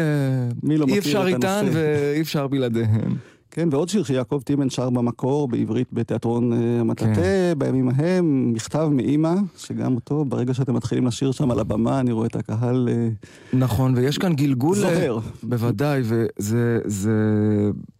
לא 0.62 0.86
אי 0.88 0.98
אפשר 0.98 1.26
איתן? 1.26 1.66
ואי 1.72 2.20
אפשר 2.20 2.46
בלעדיהן. 2.46 3.14
כן, 3.54 3.68
ועוד 3.70 3.88
שיר 3.88 4.04
שיעקב 4.04 4.40
טימן 4.44 4.70
שר 4.70 4.90
במקור, 4.90 5.48
בעברית 5.48 5.88
בתיאטרון 5.92 6.52
אה, 6.52 6.80
המטאטה, 6.80 7.14
כן. 7.14 7.52
בימים 7.58 7.88
ההם, 7.94 8.52
מכתב 8.52 8.88
מאימא, 8.92 9.34
שגם 9.58 9.94
אותו, 9.94 10.24
ברגע 10.24 10.54
שאתם 10.54 10.74
מתחילים 10.74 11.06
לשיר 11.06 11.32
שם 11.32 11.50
על 11.50 11.60
הבמה, 11.60 12.00
אני 12.00 12.12
רואה 12.12 12.26
את 12.26 12.36
הקהל 12.36 12.88
אה, 12.92 13.08
נכון, 13.52 13.94
ויש 13.96 14.18
כאן 14.18 14.34
גלגול... 14.34 14.76
זוהר. 14.76 15.18
בוודאי, 15.42 16.02
וזה 16.04 16.78
זה 16.84 17.12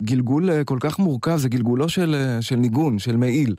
גלגול 0.02 0.50
אה, 0.50 0.64
כל 0.64 0.78
כך 0.80 0.98
מורכב, 0.98 1.36
זה 1.36 1.48
גלגולו 1.48 1.88
של, 1.88 2.14
אה, 2.14 2.42
של 2.42 2.56
ניגון, 2.56 2.98
של 2.98 3.16
מעיל. 3.16 3.54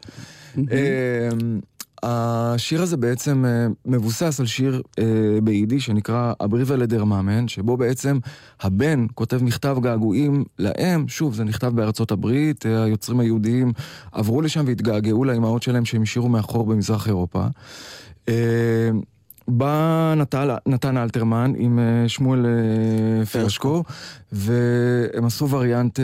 השיר 2.04 2.82
הזה 2.82 2.98
בעצם 2.98 3.46
אה, 3.46 3.68
מבוסס 3.86 4.40
על 4.40 4.46
שיר 4.46 4.82
אה, 5.00 5.04
ביידיש 5.44 5.86
שנקרא 5.86 6.34
אבריבה 6.44 6.76
לדרממן, 6.76 7.48
שבו 7.48 7.78
בעצם 7.78 8.20
הבן 8.62 9.06
כותב 9.14 9.44
מכתב 9.44 9.78
געגועים 9.82 10.44
לאם, 10.60 11.08
שוב, 11.08 11.34
זה 11.34 11.44
נכתב 11.44 11.72
בארצות 11.76 12.12
הברית, 12.12 12.66
אה, 12.66 12.84
היוצרים 12.84 13.20
היהודיים 13.20 13.74
עברו 14.12 14.42
לשם 14.42 14.64
והתגעגעו 14.68 15.24
לאימהות 15.24 15.64
שלהם 15.64 15.86
שהם 15.86 16.02
השאירו 16.02 16.30
מאחור 16.30 16.66
במזרח 16.66 17.08
אירופה. 17.08 17.46
בא 19.48 20.14
נתן, 20.18 20.48
נתן 20.66 20.98
אלתרמן 20.98 21.54
עם 21.58 21.80
שמואל 22.08 22.46
פרשקו, 23.32 23.84
והם 24.32 25.26
עשו 25.26 25.50
וריאנט 25.50 26.00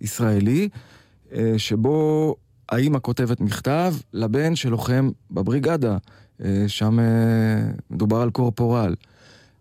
ישראלי, 0.00 0.68
שבו 1.56 2.34
האימא 2.68 2.98
כותבת 3.02 3.40
מכתב 3.40 3.94
לבן 4.12 4.56
שלוחם 4.56 5.10
בבריגדה, 5.30 5.96
אה, 6.44 6.64
שם 6.66 6.98
אה, 7.00 7.04
מדובר 7.90 8.20
על 8.20 8.30
קורפורל. 8.30 8.94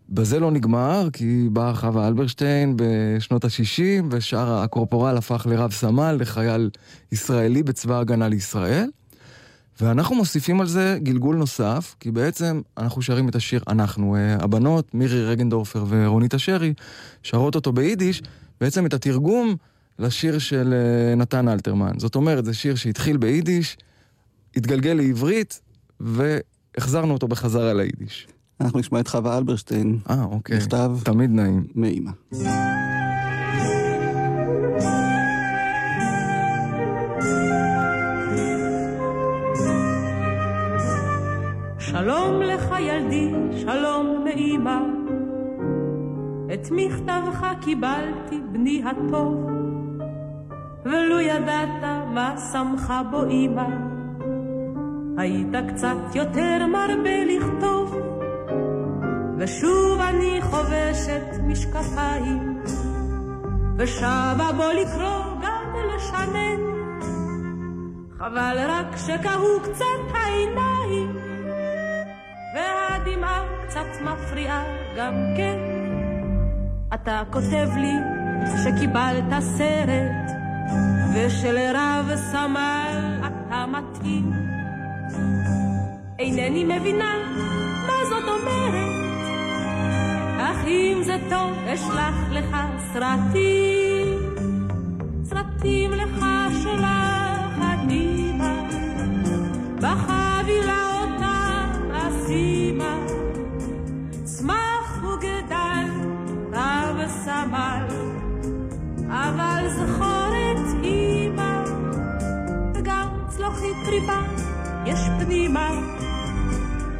בזה 0.10 0.40
לא 0.40 0.52
נגמר, 0.52 1.10
כי 1.14 1.48
באה 1.54 1.76
חווה 1.76 2.08
אלברשטיין 2.08 2.74
בשנות 2.76 3.46
ה-60, 3.46 4.06
ושאר 4.12 4.58
הקורפורל 4.58 5.18
הפך 5.18 5.48
לרב 5.50 5.72
סמל, 5.72 6.18
לחייל 6.20 6.70
ישראלי 7.12 7.64
בצבא 7.64 7.96
ההגנה 7.96 8.28
לישראל. 8.28 8.90
ואנחנו 9.82 10.16
מוסיפים 10.16 10.62
על 10.62 10.68
זה 10.68 10.98
גלגול 11.04 11.36
נוסף, 11.36 11.96
כי 12.00 12.12
בעצם 12.12 12.62
אנחנו 12.78 13.02
שרים 13.02 13.30
את 13.30 13.36
השיר, 13.36 13.64
אנחנו, 13.68 14.16
אה, 14.16 14.36
הבנות, 14.40 14.94
מירי 14.94 15.26
רגנדורפר 15.26 15.86
ורונית 15.88 16.34
אשרי, 16.34 16.74
שרות 17.24 17.56
אותו 17.56 17.72
ביידיש, 17.72 18.22
בעצם 18.62 18.86
את 18.86 18.94
התרגום 18.94 19.56
לשיר 20.00 20.40
של 20.40 20.74
אה, 20.74 21.16
נתן 21.16 21.48
אלתרמן. 21.48 22.00
זאת 22.00 22.16
אומרת, 22.16 22.46
זה 22.46 22.54
שיר 22.54 22.76
שהתחיל 22.76 23.18
ביידיש, 23.18 23.78
התגלגל 24.56 24.94
לעברית, 24.94 25.62
והחזרנו 26.00 27.14
אותו 27.14 27.28
בחזרה 27.28 27.74
ליידיש. 27.74 28.28
אנחנו 28.62 28.80
נשמע 28.80 29.00
את 29.00 29.08
חווה 29.08 29.38
אלברשטיין, 29.38 30.00
אה, 30.10 30.24
אוקיי. 30.24 30.58
מכתב 30.58 30.92
תמיד 31.04 31.30
נעים. 31.30 31.68
מאימא. 31.76 32.12
שלום 41.80 42.42
לך 42.42 42.76
ילדי, 42.80 43.32
שלום 43.62 44.26
מאמא. 44.26 44.80
את 46.54 46.68
מכתבך 46.72 47.48
קיבלתי, 47.62 48.40
בני 48.52 48.84
הטוב, 48.84 49.55
ולו 50.86 51.20
ידעת 51.20 51.84
מה 52.14 52.36
שמחה 52.52 53.02
בו 53.12 53.26
אמא. 53.26 53.68
היית 55.18 55.56
קצת 55.68 56.16
יותר 56.16 56.66
מרבה 56.68 57.26
לכתוב, 57.26 57.96
ושוב 59.38 60.00
אני 60.00 60.42
חובשת 60.42 61.40
משקפיים, 61.44 62.64
ושבה 63.78 64.52
בו 64.58 64.64
לקרוא 64.82 65.42
גם 65.42 65.74
לשנן. 65.96 66.60
חבל 68.18 68.58
רק 68.68 68.98
שקהו 68.98 69.60
קצת 69.64 70.16
העיניים, 70.16 71.16
והדמעה 72.56 73.42
קצת 73.68 74.02
מפריעה 74.02 74.64
גם 74.98 75.14
כן. 75.38 75.58
אתה 76.94 77.22
כותב 77.32 77.70
לי 77.78 77.94
שקיבלת 78.64 79.40
סרט, 79.40 80.35
ושלרב 81.16 82.16
סמל 82.16 83.20
אתה 83.20 83.66
מתאים. 83.66 84.32
אינני 86.20 86.64
מבינה 86.64 87.14
מה 87.88 87.94
זאת 88.10 88.24
אומרת, 88.24 88.90
אך 90.40 90.66
אם 90.68 91.02
זה 91.04 91.18
טוב 91.30 91.54
אשלח 91.68 92.16
לך 92.32 92.58
סרטים, 92.94 94.36
סרטים 95.24 95.92
לך 95.92 96.26
שולחת 96.64 97.80
אמא, 97.90 98.62
בחבילה 99.76 100.84
אותה 101.02 101.66
אשימה, 101.92 102.98
צמח 104.24 105.04
וגדל 105.04 105.90
רב 106.54 107.08
סמל, 107.08 107.86
אבל 109.10 109.68
זכור 109.70 109.95
צלוחית 113.86 114.02
ריבה 114.02 114.22
יש 114.86 115.00
פנימה, 115.20 115.70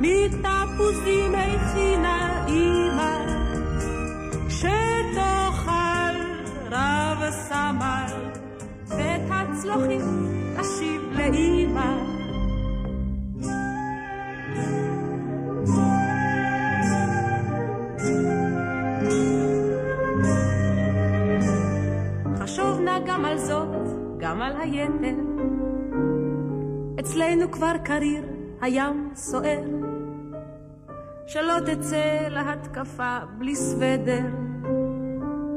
מתפוזים 0.02 1.36
הכינה 1.36 2.46
אמא, 2.48 3.18
שתאכל 4.50 6.16
רב 6.72 7.30
סמל, 7.30 8.14
ואת 8.88 9.22
הצלוחית 9.30 10.02
תשיב 10.60 11.02
נא 22.80 23.00
גם 23.06 23.26
על 23.26 23.38
זאת, 23.38 23.68
גם 24.18 24.42
על 24.42 24.54
היתר. 24.62 25.25
אצלנו 27.00 27.52
כבר 27.52 27.78
קריר, 27.84 28.24
הים 28.62 29.12
סוער. 29.16 29.64
שלא 31.28 31.54
תצא 31.66 32.28
להתקפה 32.30 33.18
בלי 33.38 33.56
סוודר. 33.56 34.26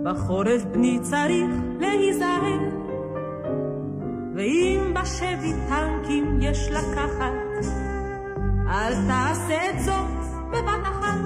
בחורף 0.05 0.64
בני 0.64 0.99
צריך 1.03 1.51
להיזהר. 1.80 2.59
ואם 4.34 4.95
בשבי 4.95 5.53
טנקים 5.68 6.39
יש 6.41 6.68
לקחת, 6.70 7.66
אל 8.68 8.95
תעשה 9.09 9.70
את 9.70 9.80
זאת 9.80 10.28
בבת 10.51 10.82
אחת. 10.82 11.18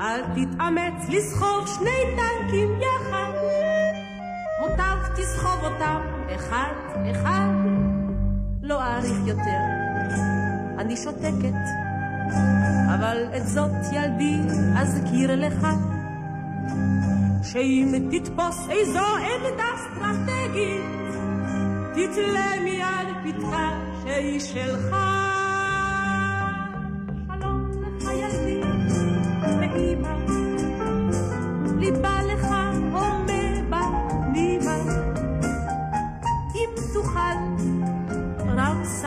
אל 0.00 0.20
תתאמץ 0.22 1.08
לסחוב 1.08 1.66
שני 1.66 2.16
טנקים 2.16 2.68
יחד. 2.80 3.32
מוטב 4.60 5.14
תסחוב 5.16 5.64
אותם 5.64 6.00
אחד 6.34 6.72
אחד. 7.10 7.79
לא 8.62 8.82
אאריך 8.82 9.26
יותר, 9.26 9.60
אני 10.78 10.96
שותקת. 10.96 11.54
אבל 12.94 13.16
את 13.36 13.46
זאת 13.46 13.70
ילדי 13.92 14.40
אזכיר 14.78 15.36
לך, 15.36 15.66
שאם 17.42 18.08
תתפוס 18.10 18.68
איזו 18.70 19.04
עמדה 19.16 19.64
אסטרטגית, 19.74 20.84
תתלה 21.92 22.50
מיד 22.64 23.08
פתחה 23.24 23.70
שהיא 24.02 24.40
שלך. 24.40 24.96
שלום 27.26 27.70
לך 27.82 28.04
ילדי, 28.12 28.60
ואמא, 29.42 30.14
ליבה 31.78 32.18
לך 32.22 32.39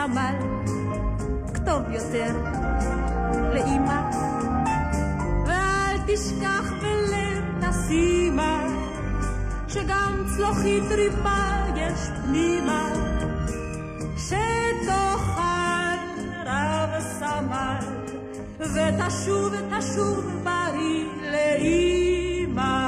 סמל, 0.04 0.34
כתוב 1.54 1.82
יותר 1.92 2.32
לאמא, 3.54 4.10
ואל 5.46 5.96
תשכח 6.06 6.72
בלב 6.80 7.44
תשימה, 7.60 8.62
שגם 9.68 10.24
צלוחית 10.36 10.84
ריבה 10.90 11.64
יש 11.76 12.08
פנימה, 12.24 12.88
שתאכל 14.16 15.98
רב 16.46 17.00
סמל, 17.00 17.86
ותשוב 18.60 19.52
ותשוב 19.52 20.44
בריא 20.44 21.04
לאמא. 21.32 22.83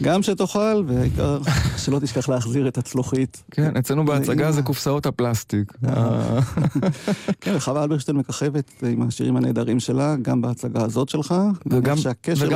גם 0.00 0.22
שתאכל, 0.22 0.82
והעיקר 0.86 1.38
שלא 1.76 1.98
תשכח 1.98 2.28
להחזיר 2.28 2.68
את 2.68 2.78
הצלוחית. 2.78 3.42
כן, 3.50 3.76
אצלנו 3.76 4.04
בהצגה 4.04 4.52
זה 4.52 4.62
קופסאות 4.62 5.06
הפלסטיק. 5.06 5.72
אה. 5.84 6.40
כן, 7.40 7.54
וחווה 7.56 7.82
אלברשטיין 7.82 8.16
מככבת 8.16 8.82
עם 8.86 9.02
השירים 9.02 9.36
הנהדרים 9.36 9.80
שלה, 9.80 10.16
גם 10.22 10.40
בהצגה 10.40 10.84
הזאת 10.84 11.08
שלך. 11.08 11.34
וגם, 11.66 11.96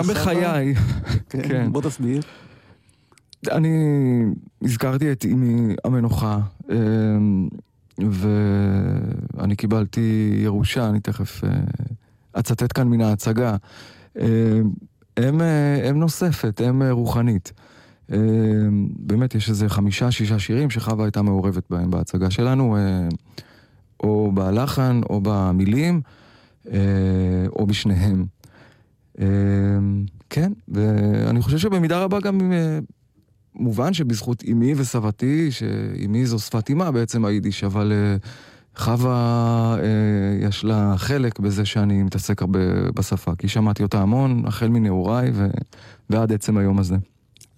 בחיי. 0.09 0.75
כן, 1.31 1.43
כן. 1.49 1.73
בוא 1.73 1.83
תסביר. 1.83 2.23
אני 3.51 3.69
הזכרתי 4.63 5.13
את 5.13 5.25
אמי 5.25 5.75
המנוחה, 5.85 6.39
אמ, 6.71 7.49
ואני 7.99 9.57
קיבלתי 9.57 10.33
ירושה, 10.45 10.89
אני 10.89 11.01
תכף 11.01 11.45
אה, 11.45 11.51
אצטט 12.41 12.73
כאן 12.75 12.89
מן 12.89 13.01
ההצגה. 13.01 13.57
אם, 15.19 15.41
אה, 15.41 15.91
אם 15.91 15.99
נוספת, 15.99 16.61
אם 16.69 16.83
אה, 16.83 16.91
רוחנית. 16.91 17.53
אמ, 18.13 18.89
באמת, 18.97 19.35
יש 19.35 19.49
איזה 19.49 19.69
חמישה, 19.69 20.11
שישה 20.11 20.39
שירים 20.39 20.71
שחווה 20.71 21.05
הייתה 21.05 21.23
מעורבת 21.23 21.71
בהם 21.71 21.91
בהצגה 21.91 22.31
שלנו, 22.31 22.77
אה, 22.77 23.09
או 24.01 24.33
בלחן, 24.35 25.01
או 25.11 25.21
במילים, 25.23 26.01
אה, 26.73 26.79
או 27.57 27.67
בשניהם. 27.67 28.27
כן, 30.31 30.53
ואני 30.69 31.43
חושב 31.43 31.59
שבמידה 31.59 32.05
רבה 32.05 32.21
גם 32.21 32.53
אה, 32.53 32.79
מובן 33.55 33.93
שבזכות 33.93 34.45
אמי 34.51 34.75
וסבתי, 34.77 35.51
שאמי 35.51 36.27
זו 36.27 36.39
שפת 36.39 36.69
אימה 36.69 36.91
בעצם 36.91 37.25
היידיש, 37.25 37.65
אבל 37.65 37.93
אה, 37.93 38.17
חווה, 38.77 39.77
אה, 39.79 40.49
יש 40.49 40.65
לה 40.65 40.95
חלק 40.97 41.39
בזה 41.39 41.65
שאני 41.65 42.03
מתעסק 42.03 42.43
הרבה 42.43 42.59
בשפה, 42.95 43.33
כי 43.39 43.49
שמעתי 43.49 43.83
אותה 43.83 44.01
המון, 44.01 44.43
החל 44.47 44.69
מנעוריי. 44.69 45.33
ועד 46.11 46.33
עצם 46.33 46.57
היום 46.57 46.79
הזה. 46.79 46.97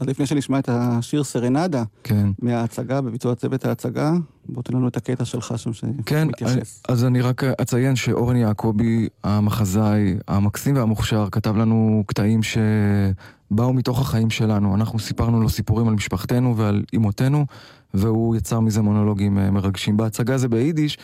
אז 0.00 0.06
לפני 0.08 0.26
שנשמע 0.26 0.58
את 0.58 0.68
השיר 0.72 1.24
סרנדה 1.24 1.82
כן. 2.04 2.28
מההצגה, 2.42 3.00
בביצוע 3.00 3.34
צוות 3.34 3.64
ההצגה, 3.64 4.12
בוא 4.48 4.62
תן 4.62 4.74
לנו 4.74 4.88
את 4.88 4.96
הקטע 4.96 5.24
שלך 5.24 5.54
שם 5.56 5.70
כן, 6.06 6.26
שמתייחס. 6.26 6.82
אז 6.88 7.04
אני 7.04 7.20
רק 7.20 7.44
אציין 7.44 7.96
שאורן 7.96 8.36
יעקבי, 8.36 9.08
המחזאי 9.24 10.14
המקסים 10.28 10.76
והמוכשר, 10.76 11.28
כתב 11.32 11.56
לנו 11.56 12.04
קטעים 12.06 12.40
שבאו 12.42 13.72
מתוך 13.72 14.00
החיים 14.00 14.30
שלנו. 14.30 14.74
אנחנו 14.74 14.98
סיפרנו 14.98 15.40
לו 15.40 15.48
סיפורים 15.48 15.88
על 15.88 15.94
משפחתנו 15.94 16.56
ועל 16.56 16.82
אמותינו, 16.96 17.46
והוא 17.94 18.36
יצר 18.36 18.60
מזה 18.60 18.82
מונולוגים 18.82 19.38
אה, 19.38 19.50
מרגשים. 19.50 19.96
בהצגה 19.96 20.38
זה 20.38 20.48
ביידיש, 20.48 20.98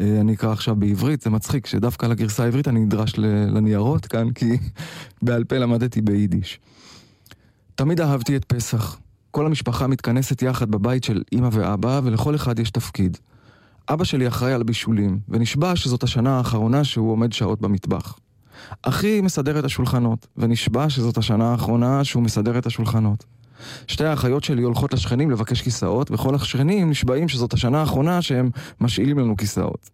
אה, 0.00 0.20
אני 0.20 0.34
אקרא 0.34 0.52
עכשיו 0.52 0.76
בעברית, 0.76 1.20
זה 1.20 1.30
מצחיק 1.30 1.66
שדווקא 1.66 2.06
לגרסה 2.06 2.44
העברית 2.44 2.68
אני 2.68 2.80
נדרש 2.80 3.14
לניירות 3.18 4.06
כאן, 4.06 4.30
כי 4.30 4.56
בעל 5.22 5.44
פה 5.44 5.56
למדתי 5.58 6.00
ביידיש. 6.00 6.60
תמיד 7.78 8.00
אהבתי 8.00 8.36
את 8.36 8.44
פסח. 8.44 8.98
כל 9.30 9.46
המשפחה 9.46 9.86
מתכנסת 9.86 10.42
יחד 10.42 10.70
בבית 10.70 11.04
של 11.04 11.22
אמא 11.32 11.48
ואבא, 11.52 12.00
ולכל 12.04 12.34
אחד 12.34 12.58
יש 12.58 12.70
תפקיד. 12.70 13.16
אבא 13.88 14.04
שלי 14.04 14.28
אחראי 14.28 14.52
על 14.52 14.60
הבישולים, 14.60 15.18
ונשבע 15.28 15.76
שזאת 15.76 16.02
השנה 16.02 16.36
האחרונה 16.36 16.84
שהוא 16.84 17.12
עומד 17.12 17.32
שעות 17.32 17.60
במטבח. 17.60 18.18
אחי 18.82 19.20
מסדר 19.20 19.58
את 19.58 19.64
השולחנות, 19.64 20.26
ונשבע 20.36 20.90
שזאת 20.90 21.18
השנה 21.18 21.50
האחרונה 21.50 22.04
שהוא 22.04 22.22
מסדר 22.22 22.58
את 22.58 22.66
השולחנות. 22.66 23.24
שתי 23.86 24.04
האחיות 24.04 24.44
שלי 24.44 24.62
הולכות 24.62 24.92
לשכנים 24.92 25.30
לבקש 25.30 25.62
כיסאות, 25.62 26.10
וכל 26.10 26.34
השכנים 26.34 26.90
נשבעים 26.90 27.28
שזאת 27.28 27.52
השנה 27.52 27.80
האחרונה 27.80 28.22
שהם 28.22 28.50
משאילים 28.80 29.18
לנו 29.18 29.36
כיסאות. 29.36 29.90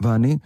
ואני, 0.00 0.38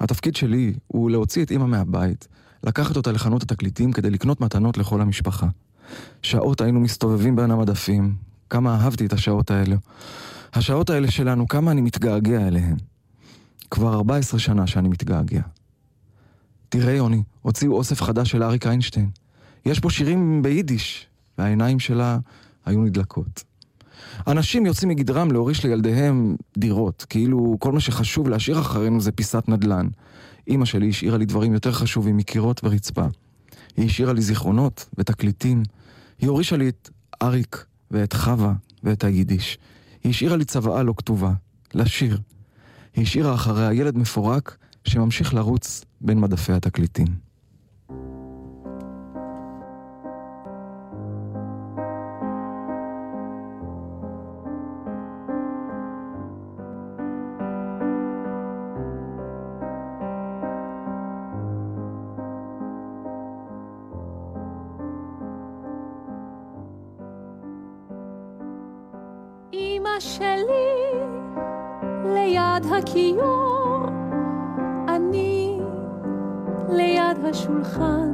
התפקיד 0.00 0.36
שלי 0.36 0.74
הוא 0.86 1.10
להוציא 1.10 1.44
את 1.44 1.50
אמא 1.50 1.66
מהבית, 1.66 2.28
לקחת 2.64 2.96
אותה 2.96 3.12
לחנות 3.12 3.42
התקליטים 3.42 3.92
כדי 3.92 4.10
לקנות 4.10 4.40
מתנות 4.40 4.78
לכל 4.78 5.00
המשפחה. 5.00 5.46
שעות 6.22 6.60
היינו 6.60 6.80
מסתובבים 6.80 7.36
בין 7.36 7.50
המדפים, 7.50 8.14
כמה 8.50 8.74
אהבתי 8.74 9.06
את 9.06 9.12
השעות 9.12 9.50
האלה. 9.50 9.76
השעות 10.54 10.90
האלה 10.90 11.10
שלנו, 11.10 11.48
כמה 11.48 11.70
אני 11.70 11.80
מתגעגע 11.80 12.48
אליהן. 12.48 12.76
כבר 13.70 13.94
14 13.94 14.40
שנה 14.40 14.66
שאני 14.66 14.88
מתגעגע. 14.88 15.42
תראה 16.68 16.92
יוני, 16.92 17.22
הוציאו 17.42 17.76
אוסף 17.76 18.02
חדש 18.02 18.30
של 18.30 18.42
אריק 18.42 18.66
איינשטיין. 18.66 19.10
יש 19.66 19.80
בו 19.80 19.90
שירים 19.90 20.42
ביידיש, 20.42 21.06
והעיניים 21.38 21.78
שלה 21.78 22.18
היו 22.66 22.80
נדלקות. 22.80 23.44
אנשים 24.26 24.66
יוצאים 24.66 24.88
מגדרם 24.88 25.30
להוריש 25.30 25.64
לילדיהם 25.64 26.36
דירות, 26.58 27.06
כאילו 27.08 27.56
כל 27.60 27.72
מה 27.72 27.80
שחשוב 27.80 28.28
להשאיר 28.28 28.60
אחרינו 28.60 29.00
זה 29.00 29.12
פיסת 29.12 29.48
נדל"ן. 29.48 29.88
אימא 30.48 30.64
שלי 30.64 30.88
השאירה 30.88 31.18
לי 31.18 31.24
דברים 31.24 31.52
יותר 31.52 31.72
חשובים 31.72 32.16
מקירות 32.16 32.60
ורצפה. 32.64 33.06
היא 33.76 33.86
השאירה 33.86 34.12
לי 34.12 34.22
זיכרונות 34.22 34.88
ותקליטים. 34.98 35.62
היא 36.18 36.28
הורישה 36.28 36.56
לי 36.56 36.68
את 36.68 36.90
אריק 37.22 37.64
ואת 37.90 38.12
חווה 38.12 38.52
ואת 38.82 39.04
היידיש. 39.04 39.58
היא 40.04 40.10
השאירה 40.10 40.36
לי 40.36 40.44
צוואה 40.44 40.82
לא 40.82 40.94
כתובה, 40.96 41.32
לשיר. 41.74 42.18
היא 42.94 43.02
השאירה 43.02 43.34
אחריה 43.34 43.72
ילד 43.72 43.98
מפורק 43.98 44.56
שממשיך 44.84 45.34
לרוץ 45.34 45.84
בין 46.00 46.20
מדפי 46.20 46.52
התקליטים. 46.52 47.25
השולחן. 77.75 78.04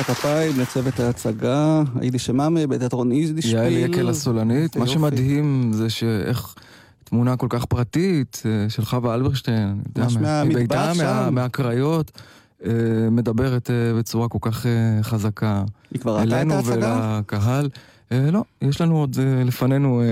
מחיאות 0.00 0.18
הכפיים 0.18 0.60
לצוות 0.60 1.00
ההצגה, 1.00 1.82
היידיש 2.00 2.26
שמאמה 2.26 2.66
בתיאטרון 2.66 3.12
יידישפיל. 3.12 3.54
יעל 3.54 3.72
יקל 3.72 4.08
הסולנית. 4.08 4.76
מה. 4.76 4.86
שמדהים 4.86 5.70
זה 5.72 5.90
שאיך 5.90 6.54
תמונה 7.04 7.36
כל 7.36 7.46
כך 7.50 7.64
פרטית 7.64 8.42
אה, 8.46 8.70
של 8.70 8.84
חווה 8.84 9.14
אלברשטיין, 9.14 9.82
מביתה, 10.44 10.92
מה-. 10.98 11.30
מהקריות, 11.30 12.12
אה, 12.64 12.70
מדברת 13.10 13.70
אה, 13.70 13.98
בצורה 13.98 14.28
כל 14.28 14.38
כך 14.40 14.66
חזקה. 15.02 15.64
היא 15.90 16.00
כבר 16.00 16.16
ראתה 16.16 16.24
את 16.26 16.32
אלינו 16.32 16.54
ההצגה? 16.54 17.18
ולקהל. 17.18 17.68
אה, 18.12 18.30
לא, 18.30 18.42
יש 18.62 18.80
לנו 18.80 18.98
עוד 18.98 19.16
לפנינו 19.44 20.02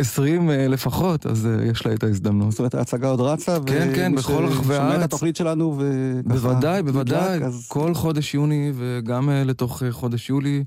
20 0.00 0.50
אה, 0.50 0.68
לפחות, 0.68 1.26
אז 1.26 1.46
אה, 1.46 1.64
יש 1.64 1.86
לה 1.86 1.94
את 1.94 2.04
ההזדמנות. 2.04 2.50
זאת 2.50 2.58
אומרת, 2.58 2.74
ההצגה 2.74 3.08
עוד 3.08 3.20
רצה, 3.20 3.58
כן, 3.66 3.92
כן, 3.94 4.14
בכל 4.14 4.44
רחבי 4.44 4.74
שומע 4.74 4.76
את 4.76 4.80
הארץ. 4.80 5.02
התוכנית 5.02 5.36
שלנו 5.36 5.78
וככה... 5.78 6.34
בוודאי, 6.34 6.82
בוודאי. 6.82 7.36
נדלק, 7.36 7.42
אז 7.42 7.66
כל 7.68 7.94
חודש 7.94 8.34
יוני 8.34 8.72
וגם 8.74 9.30
אה, 9.30 9.44
לתוך 9.44 9.82
חודש 9.90 10.30
יולי 10.30 10.64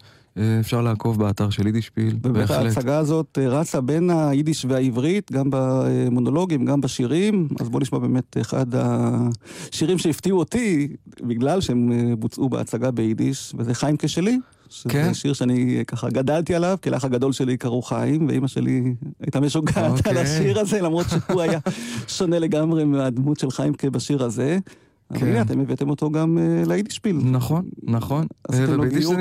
אפשר 0.59 0.81
לעקוב 0.81 1.19
באתר 1.19 1.49
של 1.49 1.65
יידישפיל, 1.65 2.15
בהחלט. 2.21 2.51
ההצגה 2.51 2.97
הזאת 2.97 3.37
רצה 3.41 3.81
בין 3.81 4.09
היידיש 4.09 4.65
והעברית, 4.69 5.31
גם 5.31 5.47
במונולוגים, 5.49 6.65
גם 6.65 6.81
בשירים, 6.81 7.47
אז 7.59 7.69
בואו 7.69 7.81
נשמע 7.81 7.99
באמת 7.99 8.37
אחד 8.41 8.65
השירים 8.73 9.97
שהפתיעו 9.97 10.39
אותי, 10.39 10.87
בגלל 11.21 11.61
שהם 11.61 11.91
בוצעו 12.19 12.49
בהצגה 12.49 12.91
ביידיש, 12.91 13.53
וזה 13.57 13.73
חיים 13.73 13.97
כשלי. 13.97 14.39
שזה 14.73 14.89
כן. 14.89 15.13
שיר 15.13 15.33
שאני 15.33 15.77
אה, 15.77 15.83
ככה 15.83 16.09
גדלתי 16.09 16.55
עליו, 16.55 16.77
כי 16.81 16.89
לאח 16.89 17.05
הגדול 17.05 17.31
שלי 17.31 17.57
קראו 17.57 17.81
חיים, 17.81 18.27
ואימא 18.27 18.47
שלי 18.47 18.93
הייתה 19.19 19.39
משוגעת 19.39 19.77
על 19.77 19.91
אוקיי. 19.97 20.21
השיר 20.21 20.59
הזה, 20.59 20.81
למרות 20.81 21.05
שהוא 21.09 21.41
היה 21.41 21.59
שונה 22.17 22.39
לגמרי 22.39 22.83
מהדמות 22.83 23.39
של 23.39 23.51
חיים 23.51 23.73
בשיר 23.91 24.23
הזה. 24.23 24.59
אבל 25.13 25.21
כן. 25.21 25.27
הנה, 25.27 25.41
אתם 25.41 25.59
הבאתם 25.59 25.89
אותו 25.89 26.11
גם 26.11 26.37
אה, 26.37 26.63
ליידישפיל. 26.67 27.19
נכון, 27.23 27.65
נכון. 27.83 28.27
אה, 28.53 28.65
וביידיש 28.69 29.05
זה 29.05 29.15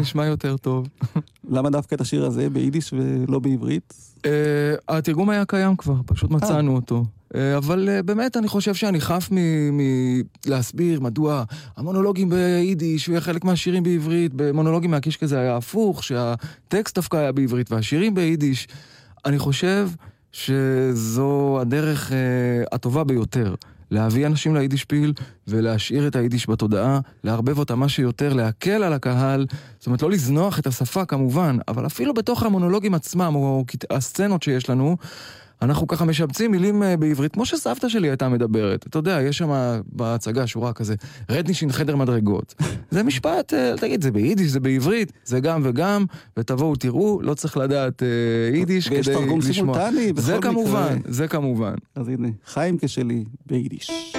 נשמע- 0.00 0.26
יותר 0.26 0.56
טוב. 0.56 0.88
למה 1.50 1.70
דווקא 1.70 1.94
את 1.94 2.00
השיר 2.00 2.24
הזה 2.24 2.50
ביידיש 2.50 2.92
ולא 2.92 3.38
בעברית? 3.38 3.94
אה, 4.26 4.30
התרגום 4.88 5.30
היה 5.30 5.44
קיים 5.44 5.76
כבר, 5.76 5.94
פשוט 6.06 6.30
מצאנו 6.30 6.74
אותו. 6.76 7.04
אבל 7.56 8.00
באמת, 8.04 8.36
אני 8.36 8.48
חושב 8.48 8.74
שאני 8.74 9.00
חף 9.00 9.28
מלהסביר 10.46 11.00
מדוע 11.00 11.44
המונולוגים 11.76 12.28
ביידיש 12.30 13.08
וחלק 13.08 13.44
מהשירים 13.44 13.82
בעברית, 13.82 14.32
במונולוגים 14.34 14.90
מהקישקע 14.90 15.16
זה 15.16 15.38
היה 15.40 15.56
הפוך, 15.56 16.04
שהטקסט 16.04 16.94
דווקא 16.94 17.16
היה 17.16 17.32
בעברית 17.32 17.72
והשירים 17.72 18.14
ביידיש. 18.14 18.68
אני 19.24 19.38
חושב 19.38 19.88
שזו 20.32 21.58
הדרך 21.60 22.12
הטובה 22.72 23.04
ביותר. 23.04 23.54
להביא 23.90 24.26
אנשים 24.26 24.54
ליידישפיל 24.54 25.12
ולהשאיר 25.48 26.06
את 26.06 26.16
היידיש 26.16 26.50
בתודעה, 26.50 27.00
לערבב 27.24 27.58
אותה 27.58 27.74
מה 27.74 27.88
שיותר, 27.88 28.32
להקל 28.32 28.82
על 28.82 28.92
הקהל, 28.92 29.46
זאת 29.78 29.86
אומרת 29.86 30.02
לא 30.02 30.10
לזנוח 30.10 30.58
את 30.58 30.66
השפה 30.66 31.04
כמובן, 31.04 31.56
אבל 31.68 31.86
אפילו 31.86 32.14
בתוך 32.14 32.42
המונולוגים 32.42 32.94
עצמם, 32.94 33.32
או 33.34 33.64
הסצנות 33.90 34.42
שיש 34.42 34.70
לנו, 34.70 34.96
אנחנו 35.64 35.86
ככה 35.86 36.04
משבצים 36.04 36.50
מילים 36.50 36.82
אה, 36.82 36.96
בעברית, 36.96 37.32
כמו 37.32 37.46
שסבתא 37.46 37.88
שלי 37.88 38.08
הייתה 38.08 38.28
מדברת. 38.28 38.86
אתה 38.86 38.98
יודע, 38.98 39.22
יש 39.22 39.38
שם 39.38 39.80
בהצגה 39.86 40.46
שורה 40.46 40.72
כזה, 40.72 40.94
רדנישין 41.30 41.72
חדר 41.72 41.96
מדרגות. 41.96 42.54
זה 42.90 43.02
משפט, 43.02 43.54
אה, 43.54 43.74
תגיד, 43.76 44.02
זה 44.02 44.10
ביידיש, 44.10 44.50
זה 44.50 44.60
בעברית, 44.60 45.12
זה 45.24 45.40
גם 45.40 45.60
וגם, 45.64 46.04
ותבואו 46.36 46.76
תראו, 46.76 47.20
לא 47.22 47.34
צריך 47.34 47.56
לדעת 47.56 48.02
אה, 48.02 48.08
יידיש 48.56 48.86
כדי 48.88 48.96
ויש 48.96 49.08
לשמוע. 49.08 49.22
תרגום 49.22 49.42
סימולטני 49.42 50.12
בכל 50.12 50.22
זה 50.22 50.36
מקרה. 50.36 50.50
כמובן, 50.50 50.98
זה 51.04 51.28
כמובן. 51.28 51.74
אז 51.94 52.08
הנה, 52.08 52.28
חיים 52.46 52.78
כשלי 52.78 53.24
ביידיש. 53.46 54.14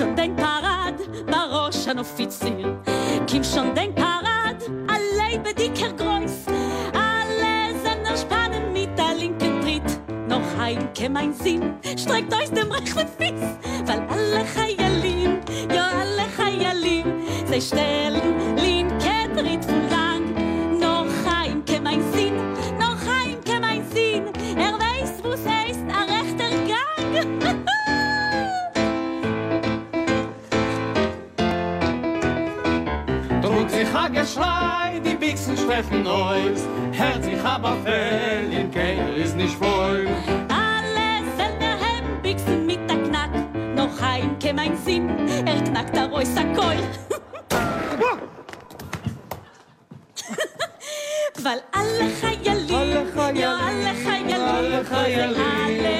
Schon 0.00 0.14
dein 0.14 0.36
an 1.90 1.98
Offizier. 1.98 2.78
Kim 3.26 3.42
schon 3.42 3.74
dein 3.74 3.92
Parad, 3.94 4.62
alle 4.86 5.38
bedicker 5.40 5.92
Kreuz. 5.92 6.46
Alle 6.92 7.74
Sender 7.82 8.16
spannen 8.16 8.72
mit 8.72 8.96
der 8.96 9.14
linken 9.14 9.60
Tritt. 9.60 10.28
Noch 10.28 10.42
heim 10.56 10.92
käm 10.94 11.16
ein 11.16 11.34
Sinn, 11.34 11.74
streckt 11.96 12.32
euch 12.32 12.50
dem 12.50 12.70
rechten 12.70 13.08
Fies. 13.18 13.42
Weil 13.86 14.02
alle 14.08 14.44
Chayalim, 14.54 15.40
ja 15.74 15.90
alle 16.00 16.26
Chayalim, 16.36 17.06
sie 17.50 17.60
stellen 17.60 18.19
Trug 33.90 33.90
sich 33.90 33.94
a 33.94 34.08
Geschrei, 34.08 35.00
die 35.04 35.14
Bixen 35.14 35.56
stechen 35.56 36.06
aus. 36.06 36.66
Hört 36.92 37.24
sich 37.24 37.42
aber 37.42 37.76
Fell, 37.84 38.52
in 38.52 38.70
Kehl 38.70 39.16
ist 39.16 39.36
nicht 39.36 39.56
voll. 39.56 40.06
Alle 40.48 41.24
selber 41.36 41.72
haben 41.80 42.22
Bixen 42.22 42.66
mit 42.66 42.78
der 42.88 42.98
Knack. 43.02 43.30
Noch 43.74 44.00
ein 44.02 44.38
käm 44.38 44.58
ein 44.58 44.76
Sinn, 44.84 45.08
er 45.44 45.62
knackt 45.64 45.96
der 45.96 46.06
Reus 46.08 46.28
a 46.36 46.44
Keul. 46.54 46.78
Weil 51.42 51.62
alle 51.72 52.10
Chayalim, 52.20 52.74
Alle 52.74 53.06
Chayalim, 53.14 53.36
ja 53.36 53.56
alle 53.56 53.94
Chayalim, 54.04 54.42
alle 54.42 54.84
Chayalim. 54.84 55.99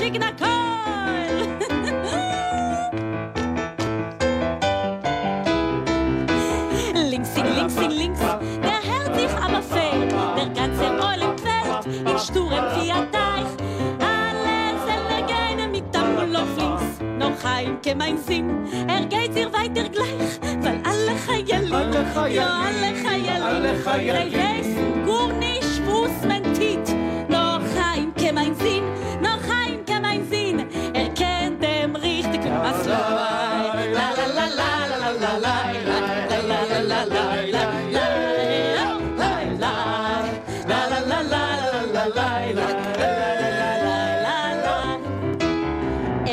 נשיג 0.00 0.16
נקול! 0.16 0.48
לינקסין, 6.94 7.46
לינקסין, 7.46 7.90
לינקס, 7.90 8.20
der 8.62 8.80
Herr 8.88 9.06
sich 9.14 9.34
aber 9.44 9.62
fehlt, 9.72 10.12
der 10.36 10.48
ganze 10.58 10.86
Olem 11.08 11.34
quält, 11.40 11.84
in 12.10 12.18
sturem 12.26 12.66
Fiatteich, 12.74 13.50
alles 14.14 14.82
er 14.94 15.00
legene 15.10 15.66
mit 15.74 15.86
Tamulof 15.92 16.52
links, 16.60 16.86
noch 17.22 17.38
heimke 17.44 17.92
mein 17.96 18.18
Sinn, 18.26 18.48
er 18.96 19.04
geht 19.14 19.34
ihr 19.40 19.50
weiter 19.52 19.88
gleich, 19.96 20.32
weil 20.64 20.78
alle 20.90 21.14
Chayeli, 21.24 21.70
jo 22.36 22.46
alle 22.66 22.90
Chayeli, 23.84 24.12
der 24.16 24.28
Jesu, 24.38 24.82
Gurnisch, 25.06 25.74
Wusmentit, 25.88 26.86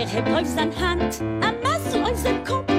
Er 0.06 0.12
hebt 0.12 0.30
auf 0.30 0.46
sein 0.46 0.72
Hand, 0.80 1.20
a 1.42 1.52
Massel 1.64 2.04
auf 2.04 2.16
sein 2.16 2.44
Kopf. 2.44 2.72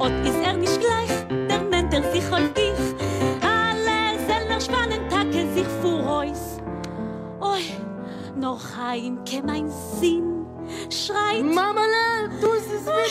Und 0.00 0.26
ist 0.26 0.44
er 0.44 0.54
nicht 0.54 0.80
gleich, 0.80 1.46
der 1.48 1.60
nennt 1.60 1.94
er 1.94 2.02
sich 2.12 2.24
auf 2.32 2.52
dich. 2.52 2.80
Alle 3.40 4.18
Seller 4.26 4.60
spannen 4.60 5.08
Tage 5.08 5.46
sich 5.54 5.66
vor 5.80 6.22
uns. 6.22 6.58
Oi, 7.40 7.62
noch 8.34 8.60
ein 8.76 9.22
käm 9.24 9.48
ein 9.48 9.70
Sinn, 10.00 10.46
schreit. 10.90 11.44
Mamale, 11.44 12.28
du 12.40 12.48
es 12.54 12.66
für 12.84 13.04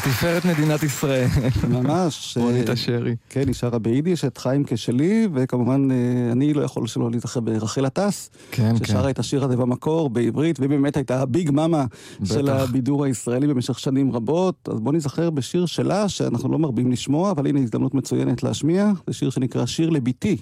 לתפארת 0.06 0.44
מדינת 0.44 0.82
ישראל. 0.82 1.26
ממש. 1.68 2.36
רונית 2.40 2.68
אה, 2.68 2.74
אשרי. 2.74 3.16
כן, 3.30 3.46
היא 3.46 3.54
שרה 3.54 3.78
ביידיש 3.78 4.24
את 4.24 4.38
חיים 4.38 4.64
כשלי, 4.66 5.28
וכמובן 5.34 5.90
אה, 5.90 5.96
אני 6.32 6.54
לא 6.54 6.62
יכול 6.62 6.86
שלא 6.86 7.10
להיזכר 7.10 7.40
ברחל 7.40 7.84
עטס, 7.84 8.30
כן, 8.50 8.78
כן. 8.78 8.84
ששרה 8.84 9.10
את 9.10 9.18
השיר 9.18 9.44
הזה 9.44 9.56
במקור 9.56 10.10
בעברית, 10.10 10.58
והיא 10.60 10.70
באמת 10.70 10.96
הייתה 10.96 11.22
הביג 11.22 11.50
מאמה 11.50 11.84
של. 12.24 12.48
הבידור 12.48 13.04
הישראלי 13.04 13.46
במשך 13.46 13.78
שנים 13.78 14.12
רבות. 14.12 14.68
אז 14.72 14.80
בואו 14.80 14.94
נזכר 14.94 15.30
בשיר 15.30 15.66
שלה, 15.66 16.08
שאנחנו 16.08 16.52
לא 16.52 16.58
מרבים 16.58 16.92
לשמוע, 16.92 17.30
אבל 17.30 17.46
הנה 17.46 17.60
הזדמנות 17.60 17.94
מצוינת 17.94 18.42
להשמיע. 18.42 18.90
זה 19.06 19.12
שיר 19.12 19.30
שנקרא 19.30 19.66
שיר 19.66 19.90
לביתי. 19.90 20.36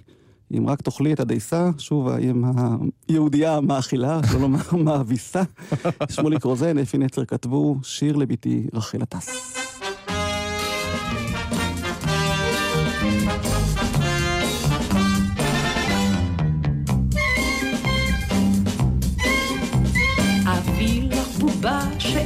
אם 0.56 0.68
רק 0.68 0.82
תאכלי 0.82 1.12
את 1.12 1.20
הדייסה, 1.20 1.70
שוב 1.78 2.08
האם 2.08 2.44
היהודייה 3.08 3.56
המאכילה, 3.56 4.20
שלא 4.30 4.40
לומר 4.40 4.72
מאביסה. 4.84 5.42
שמוליק 6.10 6.44
רוזן, 6.44 6.78
אפי 6.78 6.98
נצר 6.98 7.24
כתבו 7.24 7.76
שיר 7.82 8.16
לביתי 8.16 8.66
רחל 8.74 9.02
עטס. 9.02 9.57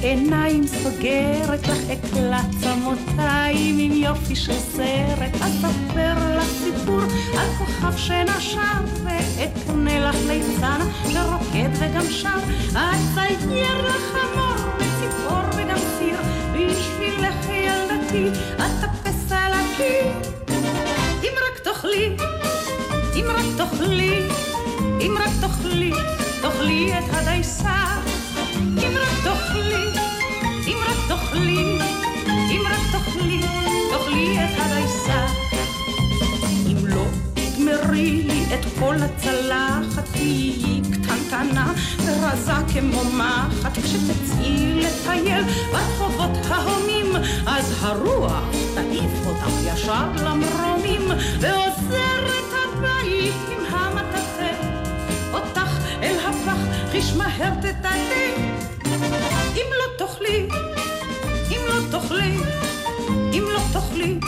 בובה 0.03 0.15
שעיניים 0.15 0.67
סוגרת 0.67 1.69
לך 1.69 1.91
אקלט 1.91 2.47
צמותיים 2.61 3.79
עם 3.79 3.93
יופי 3.93 4.37
של 4.37 4.53
סרט. 4.53 5.35
אספר 5.35 6.37
לך 6.39 6.49
סיפור 6.65 7.01
על 7.39 7.49
כוכב 7.59 7.97
שנשר 7.97 8.79
ואקנה 9.05 10.09
לך 10.09 10.17
ליצן 10.27 10.81
שרוקד 11.13 11.69
וגם 11.73 12.11
שר. 12.11 12.39
אצייר 12.71 13.87
לך 13.87 14.03
חמור 14.13 14.75
וציפור 14.77 15.43
וגם 15.57 15.79
סיר 15.99 16.17
בשבילך 16.53 17.49
ילדתי 17.49 18.41
אטפס 18.57 19.33
על 19.33 19.53
הקיר. 19.53 20.13
אם 21.23 21.33
רק 21.47 21.59
תאכלי 21.65 22.17
אם 23.15 23.25
רק 23.29 23.45
תאכלי 23.57 24.29
אם 25.01 25.15
רק 25.19 25.31
תאכלי 25.41 25.93
תאכלי 26.43 26.99
את 26.99 27.05
הדייסה. 27.11 28.03
אם 28.79 28.93
רק 28.97 29.22
את 34.39 34.59
הדייסה 34.59 35.27
אם 36.67 36.87
לא 36.87 37.05
תגמרי 37.35 38.23
לי 38.23 38.45
את 38.55 38.67
כל 38.79 38.95
הצלחת 38.95 40.05
תהיי 40.13 40.81
קטנטנה 40.93 41.73
ורזה 42.07 42.53
כמו 42.73 43.05
מחט. 43.05 43.79
כשתצאי 43.79 44.81
לטייל 44.81 45.45
ברחובות 45.73 46.47
ההומים 46.49 47.17
אז 47.47 47.75
הרוח 47.81 48.45
תעיף 48.75 49.27
אותך 49.27 49.49
ישר 49.65 50.07
למרומים 50.25 51.03
ועוזרת 51.41 52.53
הבית 52.53 53.35
עם 53.49 53.75
המטאטא. 53.75 54.53
אותך 55.33 55.79
אל 56.03 56.17
הפח 56.19 56.59
חיש 56.91 57.13
מהר 57.13 57.55
תטאטא. 57.55 58.53
אם 59.57 59.67
לא 59.79 60.07
תאכלי 60.07 60.49
אם 61.51 61.61
לא 61.69 61.75
תאכלי 61.91 62.62
אם 63.33 63.45
לא 63.53 63.61
תאכלי 63.73 64.19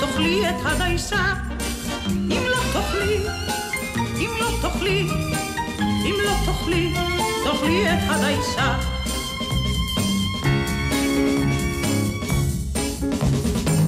תאכלי 0.00 0.48
את 0.48 0.54
הדייסה. 0.64 1.34
אם 2.08 2.42
לא 2.48 2.56
תאכלי 2.72 3.18
אם 4.18 4.30
לא 4.40 4.48
תאכלי 4.62 5.08
אם 6.04 6.14
לא 6.24 6.32
תאכלי 6.46 6.92
תאכלי 7.44 7.92
את 7.92 7.98
הדייסה. 8.08 8.74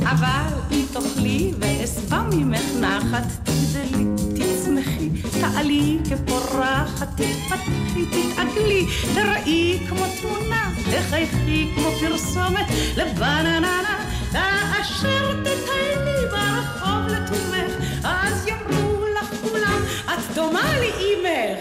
אבל 0.03 0.55
אם 0.71 0.85
תאכלי 0.93 1.53
ואשבע 1.59 2.23
ממך 2.33 2.62
נחת, 2.81 3.27
תגדלי, 3.43 4.05
תצמחי, 4.35 5.09
תעלי 5.41 5.99
כפורחת, 6.11 7.09
תתפתחי, 7.16 8.07
תתעגלי, 8.07 8.87
תראי 9.14 9.79
כמו 9.89 10.05
תמונה, 10.21 10.71
תחייכי 10.85 11.69
כמו 11.75 11.91
פרסומת 12.01 12.66
לבנננה, 12.97 13.99
כאשר 14.33 15.41
תטיילי 15.41 16.26
ברחוב 16.31 17.07
לטובך, 17.09 17.72
אז 18.05 18.47
יאמרו 18.47 19.05
לך 19.07 19.35
כולם, 19.43 19.83
את 20.05 20.35
דומה 20.35 20.79
לי 20.79 20.91
אימך. 20.99 21.59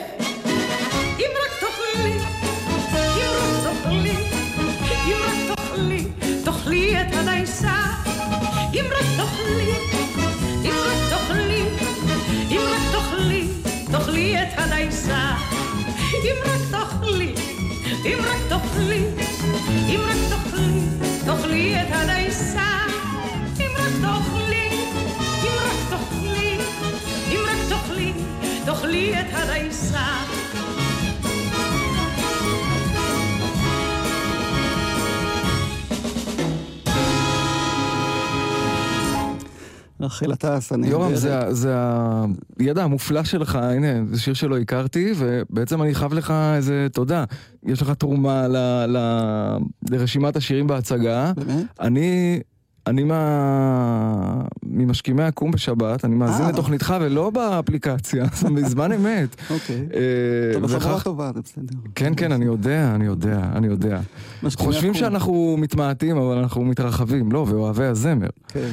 אם 1.19 1.31
רק 1.43 1.59
תאכלי, 1.59 2.17
אם 2.93 3.29
רק 3.33 3.63
תאכלי, 3.63 4.15
אם 5.07 5.17
רק 5.27 5.57
תאכלי, 5.57 6.07
תאכלי 6.43 7.01
את 7.01 7.15
הדייסה. 7.15 7.75
אם 8.73 8.85
רק 8.91 9.05
תאכלי, 9.17 9.71
אם 10.63 10.73
רק 10.85 11.09
תאכלי, 11.09 11.63
אם 12.51 12.61
רק 12.61 12.81
תאכלי, 12.91 13.47
תאכלי 13.91 14.41
את 14.41 14.47
הדייסה. 14.57 15.33
אם 16.23 16.35
רק 16.45 16.61
תאכלי, 16.71 17.33
אם 18.05 18.17
רק 18.19 18.41
תאכלי, 18.49 19.03
אם 19.89 19.99
רק 20.03 20.26
תאכלי 21.47 21.81
את 21.81 21.87
הדייסה. 21.91 22.67
אם 23.59 23.71
רק 23.77 23.93
תאכלי, 24.01 24.69
אם 25.43 25.53
רק 25.57 25.89
תאכלי, 25.89 26.57
אם 27.31 27.39
רק 27.47 27.69
תאכלי, 27.69 28.13
תאכלי 28.65 29.19
את 29.19 29.25
הדייסה. 29.33 30.05
רחל 40.07 40.31
עטס, 40.31 40.71
הנהדרת. 40.71 40.91
יורם, 40.91 41.15
זה, 41.15 41.53
זה 41.53 41.75
הידע 42.59 42.83
המופלא 42.83 43.23
שלך, 43.23 43.55
הנה, 43.55 43.87
זה 44.11 44.21
שיר 44.21 44.33
שלא 44.33 44.57
הכרתי, 44.57 45.13
ובעצם 45.17 45.81
אני 45.81 45.95
חייב 45.95 46.13
לך 46.13 46.33
איזה 46.55 46.87
תודה. 46.93 47.23
יש 47.65 47.81
לך 47.81 47.89
תרומה 47.89 48.47
ל, 48.47 48.57
ל, 48.87 48.97
לרשימת 49.89 50.35
השירים 50.35 50.67
בהצגה. 50.67 51.31
באמת? 51.35 51.65
אני... 51.79 52.39
אני 52.87 53.03
מה... 53.03 54.41
ממשכימי 54.63 55.23
הקום 55.23 55.51
בשבת, 55.51 56.05
אני 56.05 56.15
מאזין 56.15 56.45
אה. 56.45 56.51
לתוכניתך 56.51 56.95
ולא 57.01 57.29
באפליקציה, 57.29 58.25
זה 58.39 58.49
בזמן 58.49 58.91
אמת. 58.91 59.35
אוקיי. 59.49 59.75
אה, 59.93 60.51
אתה 60.51 60.59
בחברה 60.59 60.99
טובה, 61.01 61.31
זה 61.35 61.41
בסדר. 61.41 61.79
כן, 61.95 62.13
כן, 62.17 62.31
אני 62.31 62.45
יודע, 62.45 62.91
אני 62.95 63.05
יודע, 63.05 63.39
אני 63.55 63.67
יודע. 63.67 63.99
חושבים. 64.55 64.93
שאנחנו 64.93 65.55
מתמעטים, 65.59 66.17
אבל 66.17 66.37
אנחנו 66.37 66.65
מתרחבים, 66.65 67.31
לא, 67.31 67.45
ואוהבי 67.49 67.85
הזמר. 67.85 68.29
כן. 68.47 68.69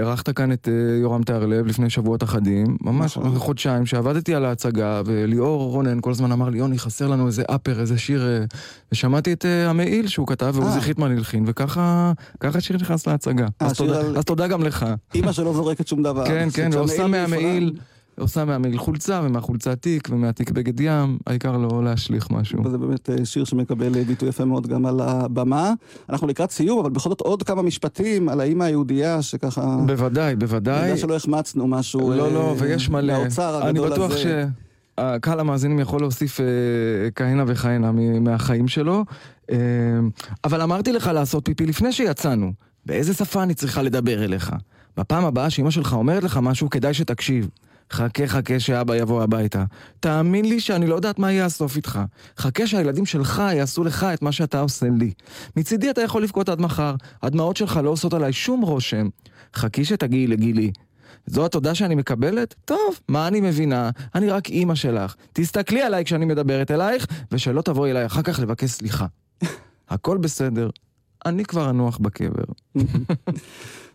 ואירחת 0.00 0.30
כאן 0.30 0.52
את 0.52 0.68
אה, 0.68 0.96
יורם 1.00 1.22
תיארלב 1.22 1.66
לפני 1.66 1.90
שבועות 1.90 2.22
אחדים, 2.22 2.76
ממש 2.80 3.18
נכון. 3.18 3.34
חודשיים 3.38 3.86
שעבדתי 3.86 4.34
על 4.34 4.44
ההצגה, 4.44 5.02
וליאור 5.06 5.70
רונן 5.70 5.98
כל 6.00 6.10
הזמן 6.10 6.32
אמר 6.32 6.48
לי, 6.48 6.58
יוני, 6.58 6.78
חסר 6.78 7.08
לנו 7.08 7.26
איזה 7.26 7.42
אפר, 7.46 7.80
איזה 7.80 7.98
שיר, 7.98 8.26
אה", 8.28 8.44
ושמעתי 8.92 9.32
את 9.32 9.44
אה, 9.46 9.70
המעיל 9.70 10.08
שהוא 10.08 10.26
כתב, 10.26 10.52
ועוזי. 10.54 10.80
חיטמן 10.80 11.10
הלחין, 11.16 11.44
וככה 11.46 12.12
ככה 12.40 12.58
השיר 12.58 12.76
נכנס 12.76 13.06
להצגה. 13.06 13.46
אז 13.60 13.72
תודה- 13.76 14.00
על- 14.00 14.16
אז 14.18 14.24
תודה 14.24 14.46
גם 14.48 14.62
לך. 14.62 14.86
אימא 15.14 15.32
שלא 15.32 15.52
זורקת 15.54 15.86
שום 15.88 16.02
דבר. 16.02 16.26
כן, 16.26 16.48
כן, 16.54 16.70
ועושה 16.72 17.06
מהמעיל. 17.06 17.72
עושה 18.20 18.44
מהמעיל 18.44 18.78
חולצה, 18.78 19.20
ומהחולצה 19.24 19.76
תיק, 19.76 20.08
ומהתיק 20.10 20.50
בגד 20.50 20.80
ים, 20.80 21.18
העיקר 21.26 21.56
לא 21.56 21.84
להשליך 21.84 22.30
משהו. 22.30 22.64
וזה 22.64 22.78
באמת 22.78 23.10
אה, 23.10 23.24
שיר 23.24 23.44
שמקבל 23.44 23.96
אה, 23.96 24.04
ביטוי 24.04 24.28
יפה 24.28 24.44
מאוד 24.44 24.66
גם 24.66 24.86
על 24.86 25.00
הבמה. 25.00 25.72
אנחנו 26.10 26.26
לקראת 26.26 26.50
סיום, 26.50 26.78
אבל 26.78 26.90
בכל 26.90 27.08
זאת 27.08 27.20
עוד 27.20 27.42
כמה 27.42 27.62
משפטים 27.62 28.28
על 28.28 28.40
האימא 28.40 28.64
היהודייה, 28.64 29.22
שככה... 29.22 29.76
בוודאי, 29.86 30.26
אני 30.26 30.36
בוודאי. 30.36 30.88
יודע 30.88 30.96
שלא 30.96 31.16
החמצנו 31.16 31.66
משהו 31.66 32.10
לא, 32.10 32.26
אה, 32.26 32.30
לא, 32.30 32.54
ויש 32.58 32.88
מלא. 32.88 33.18
מהאוצר 33.18 33.60
אני 33.62 33.68
הגדול 33.68 33.92
הזה. 33.92 33.94
בטוח 33.94 34.16
שהקהל 34.16 35.40
המאזינים 35.40 35.78
יכול 35.78 36.00
להוסיף 36.00 36.40
אה, 36.40 36.46
כהנה 37.14 37.44
וכהנה 37.46 37.92
מהחיים 38.20 38.68
שלו. 38.68 39.04
אה, 39.50 39.56
אבל 40.44 40.62
אמרתי 40.62 40.92
לך 40.92 41.10
לעשות 41.14 41.44
פיפי 41.44 41.66
לפני 41.66 41.92
שיצאנו. 41.92 42.52
באיזה 42.86 43.14
שפה 43.14 43.42
אני 43.42 43.54
צריכה 43.54 43.82
לדבר 43.82 44.24
אליך? 44.24 44.52
בפעם 44.96 45.24
הבאה 45.24 45.50
שאמא 45.50 45.70
שלך 45.70 45.92
אומרת 45.92 46.22
לך 46.24 46.38
משהו, 46.42 46.70
כדאי 46.70 46.94
שתקשיב. 46.94 47.48
חכה 47.92 48.26
חכה 48.26 48.60
שאבא 48.60 48.96
יבוא 48.96 49.22
הביתה. 49.22 49.64
תאמין 50.00 50.44
לי 50.44 50.60
שאני 50.60 50.86
לא 50.86 50.94
יודעת 50.94 51.18
מה 51.18 51.32
יהיה 51.32 51.44
הסוף 51.44 51.76
איתך. 51.76 52.00
חכה 52.38 52.66
שהילדים 52.66 53.06
שלך 53.06 53.42
יעשו 53.54 53.84
לך 53.84 54.06
את 54.14 54.22
מה 54.22 54.32
שאתה 54.32 54.60
עושה 54.60 54.86
לי. 54.98 55.12
מצידי 55.56 55.90
אתה 55.90 56.00
יכול 56.00 56.22
לבכות 56.22 56.48
עד 56.48 56.60
מחר. 56.60 56.94
הדמעות 57.22 57.56
שלך 57.56 57.80
לא 57.84 57.90
עושות 57.90 58.14
עליי 58.14 58.32
שום 58.32 58.62
רושם. 58.62 59.08
חכי 59.54 59.84
שתגיעי 59.84 60.26
לגילי. 60.26 60.72
זו 61.26 61.44
התודה 61.44 61.74
שאני 61.74 61.94
מקבלת? 61.94 62.54
טוב, 62.64 63.00
מה 63.08 63.28
אני 63.28 63.40
מבינה? 63.40 63.90
אני 64.14 64.30
רק 64.30 64.48
אימא 64.48 64.74
שלך. 64.74 65.14
תסתכלי 65.32 65.82
עליי 65.82 66.04
כשאני 66.04 66.24
מדברת 66.24 66.70
אלייך, 66.70 67.06
ושלא 67.32 67.62
תבואי 67.62 67.90
אליי 67.90 68.06
אחר 68.06 68.22
כך 68.22 68.38
לבקש 68.40 68.70
סליחה. 68.70 69.06
הכל 69.88 70.18
בסדר. 70.18 70.70
אני 71.26 71.44
כבר 71.44 71.70
אנוח 71.70 71.98
בקבר. 71.98 72.44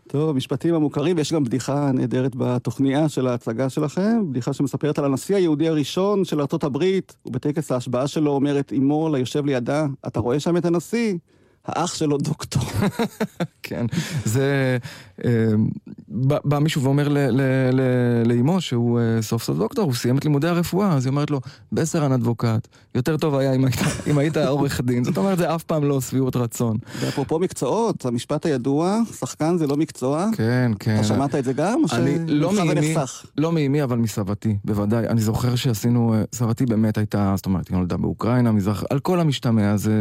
טוב, 0.08 0.30
המשפטים 0.30 0.74
המוכרים, 0.74 1.16
ויש 1.16 1.32
גם 1.32 1.44
בדיחה 1.44 1.90
נהדרת 1.92 2.36
בתוכניה 2.36 3.08
של 3.08 3.26
ההצגה 3.26 3.68
שלכם, 3.68 4.30
בדיחה 4.30 4.52
שמספרת 4.52 4.98
על 4.98 5.04
הנשיא 5.04 5.36
היהודי 5.36 5.68
הראשון 5.68 6.24
של 6.24 6.40
הברית, 6.64 7.16
ובטקס 7.26 7.72
ההשבעה 7.72 8.06
שלו 8.06 8.30
אומרת 8.30 8.72
אמו 8.72 9.08
ליושב 9.12 9.46
לידה, 9.46 9.86
אתה 10.06 10.20
רואה 10.20 10.40
שם 10.40 10.56
את 10.56 10.64
הנשיא? 10.64 11.14
האח 11.66 11.94
שלו 11.94 12.18
דוקטור. 12.18 12.62
כן, 13.62 13.86
זה... 14.24 14.78
אה, 15.24 15.30
בא 16.44 16.58
מישהו 16.58 16.82
ואומר 16.82 17.08
לאימו 18.24 18.60
שהוא 18.60 19.00
אה, 19.00 19.22
סוף 19.22 19.42
סוף 19.42 19.58
דוקטור, 19.58 19.84
הוא 19.84 19.94
סיים 19.94 20.18
את 20.18 20.24
לימודי 20.24 20.48
הרפואה, 20.48 20.92
אז 20.92 21.06
היא 21.06 21.10
אומרת 21.10 21.30
לו, 21.30 21.40
בסרן 21.72 22.12
אדבוקט, 22.12 22.68
יותר 22.94 23.16
טוב 23.16 23.34
היה 23.34 23.52
אם 24.10 24.18
היית 24.18 24.36
עורך 24.36 24.80
דין. 24.80 25.04
זאת 25.04 25.16
אומרת, 25.16 25.38
זה 25.38 25.54
אף 25.54 25.62
פעם 25.62 25.84
לא 25.84 26.00
שביעות 26.00 26.36
רצון. 26.36 26.76
ואפרופו 27.00 27.38
מקצועות, 27.38 28.06
המשפט 28.06 28.46
הידוע, 28.46 29.00
שחקן 29.18 29.58
זה 29.58 29.66
לא 29.66 29.76
מקצוע. 29.76 30.26
כן, 30.32 30.72
כן. 30.78 30.94
אתה 30.94 31.04
שמעת 31.04 31.34
את 31.34 31.44
זה 31.44 31.52
גם? 31.52 31.82
אני 31.92 32.18
לא 32.26 32.52
מאימי, 32.52 32.94
לא 33.38 33.52
מאימי, 33.52 33.82
אבל 33.82 33.98
מסבתי, 33.98 34.56
בוודאי. 34.64 35.06
אני 35.06 35.20
זוכר 35.20 35.54
שעשינו, 35.54 36.14
אה, 36.14 36.22
סבתי 36.34 36.66
באמת 36.66 36.98
הייתה, 36.98 37.32
זאת 37.36 37.46
אומרת, 37.46 37.68
היא 37.68 37.76
נולדה 37.76 37.96
באוקראינה, 37.96 38.52
מזרח, 38.52 38.84
על 38.90 38.98
כל 38.98 39.20
המשתמע, 39.20 39.76
זה 39.76 39.92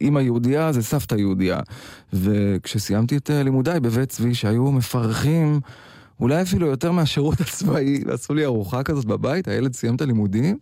אימא 0.00 0.20
יהודייה, 0.20 0.72
זה 0.72 0.82
סבתא 0.82 1.14
יהודייה. 1.14 1.60
וכשסיימתי 2.12 3.16
את 3.16 3.30
אה, 3.30 3.42
לימודיי 3.42 3.80
בבית 3.80 4.08
צבי, 4.08 4.34
שהיו 4.34 4.72
מפרכים, 4.72 5.60
אולי 6.20 6.42
אפילו 6.42 6.66
יותר 6.66 6.92
מהשירות 6.92 7.40
הצבאי, 7.40 8.02
ועשו 8.06 8.34
לי 8.34 8.44
ארוחה 8.44 8.82
כזאת 8.82 9.04
בבית, 9.04 9.48
הילד 9.48 9.74
סיים 9.74 9.94
את 9.94 10.00
הלימודים. 10.00 10.58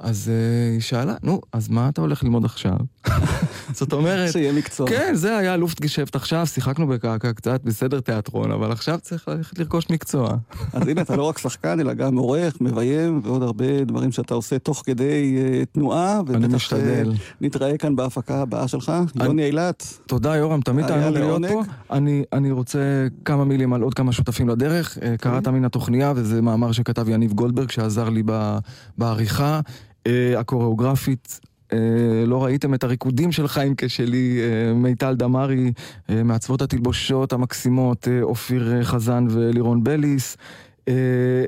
אז 0.00 0.28
uh, 0.28 0.72
היא 0.72 0.80
שאלה, 0.80 1.14
נו, 1.22 1.40
אז 1.52 1.68
מה 1.68 1.88
אתה 1.88 2.00
הולך 2.00 2.24
ללמוד 2.24 2.44
עכשיו? 2.44 2.76
זאת 3.72 3.92
אומרת... 3.92 4.32
שיהיה 4.32 4.52
מקצוע. 4.52 4.88
כן, 4.88 5.14
זה 5.14 5.36
היה 5.36 5.56
לופט 5.56 5.80
גשפט 5.80 6.16
עכשיו, 6.16 6.46
שיחקנו 6.46 6.86
בקעקע 6.86 7.32
קצת 7.32 7.60
בסדר 7.64 8.00
תיאטרון, 8.00 8.52
אבל 8.52 8.72
עכשיו 8.72 8.98
צריך 9.02 9.28
ללכת 9.28 9.58
לרכוש 9.58 9.90
מקצוע. 9.90 10.36
אז 10.72 10.88
הנה, 10.88 11.00
אתה 11.00 11.16
לא 11.16 11.22
רק 11.22 11.38
שחקן, 11.38 11.80
אלא 11.80 11.94
גם 11.94 12.16
עורך, 12.16 12.60
מביים, 12.60 13.20
ועוד 13.24 13.42
הרבה 13.42 13.84
דברים 13.84 14.12
שאתה 14.12 14.34
עושה 14.34 14.58
תוך 14.58 14.82
כדי 14.86 15.38
uh, 15.38 15.66
תנועה. 15.72 16.20
אני 16.34 16.46
משתדל. 16.46 17.12
Uh, 17.14 17.18
נתראה 17.40 17.78
כאן 17.78 17.96
בהפקה 17.96 18.42
הבאה 18.42 18.68
שלך. 18.68 18.92
אני... 19.16 19.24
יוני 19.24 19.44
אילת. 19.44 19.98
תודה, 20.06 20.36
יורם, 20.36 20.60
תמיד 20.60 20.86
תענוג 20.86 21.14
להיות 21.16 21.42
פה. 21.48 21.62
אני, 21.90 22.24
אני 22.32 22.50
רוצה 22.50 23.06
כמה 23.24 23.44
מילים 23.44 23.72
על 23.72 23.82
עוד 23.82 23.94
כמה 23.94 24.12
שותפים 24.12 24.48
לדרך. 24.48 24.98
Okay. 24.98 25.16
קראת 25.16 25.48
מן 25.48 25.64
התוכניה, 25.64 26.12
וזה 26.16 26.42
מאמר 26.42 26.72
שכתב 26.72 27.08
יניב 27.08 27.32
גולדברג, 27.32 27.70
שעזר 27.70 28.08
לי 28.08 28.22
בעריכה. 28.98 29.60
אה, 30.06 30.40
הקוריאוגרפית. 30.40 31.40
אה, 31.72 31.78
לא 32.26 32.44
ראיתם 32.44 32.74
את 32.74 32.84
הריקודים 32.84 33.32
של 33.32 33.48
חיים 33.48 33.74
כשלי, 33.76 34.40
אה, 34.42 34.74
מיטל 34.74 35.14
דמארי, 35.14 35.72
מעצבות 36.08 36.62
התלבושות 36.62 37.32
המקסימות, 37.32 38.08
אופיר 38.22 38.82
חזן 38.82 39.26
ולירון 39.30 39.84
בליס. 39.84 40.36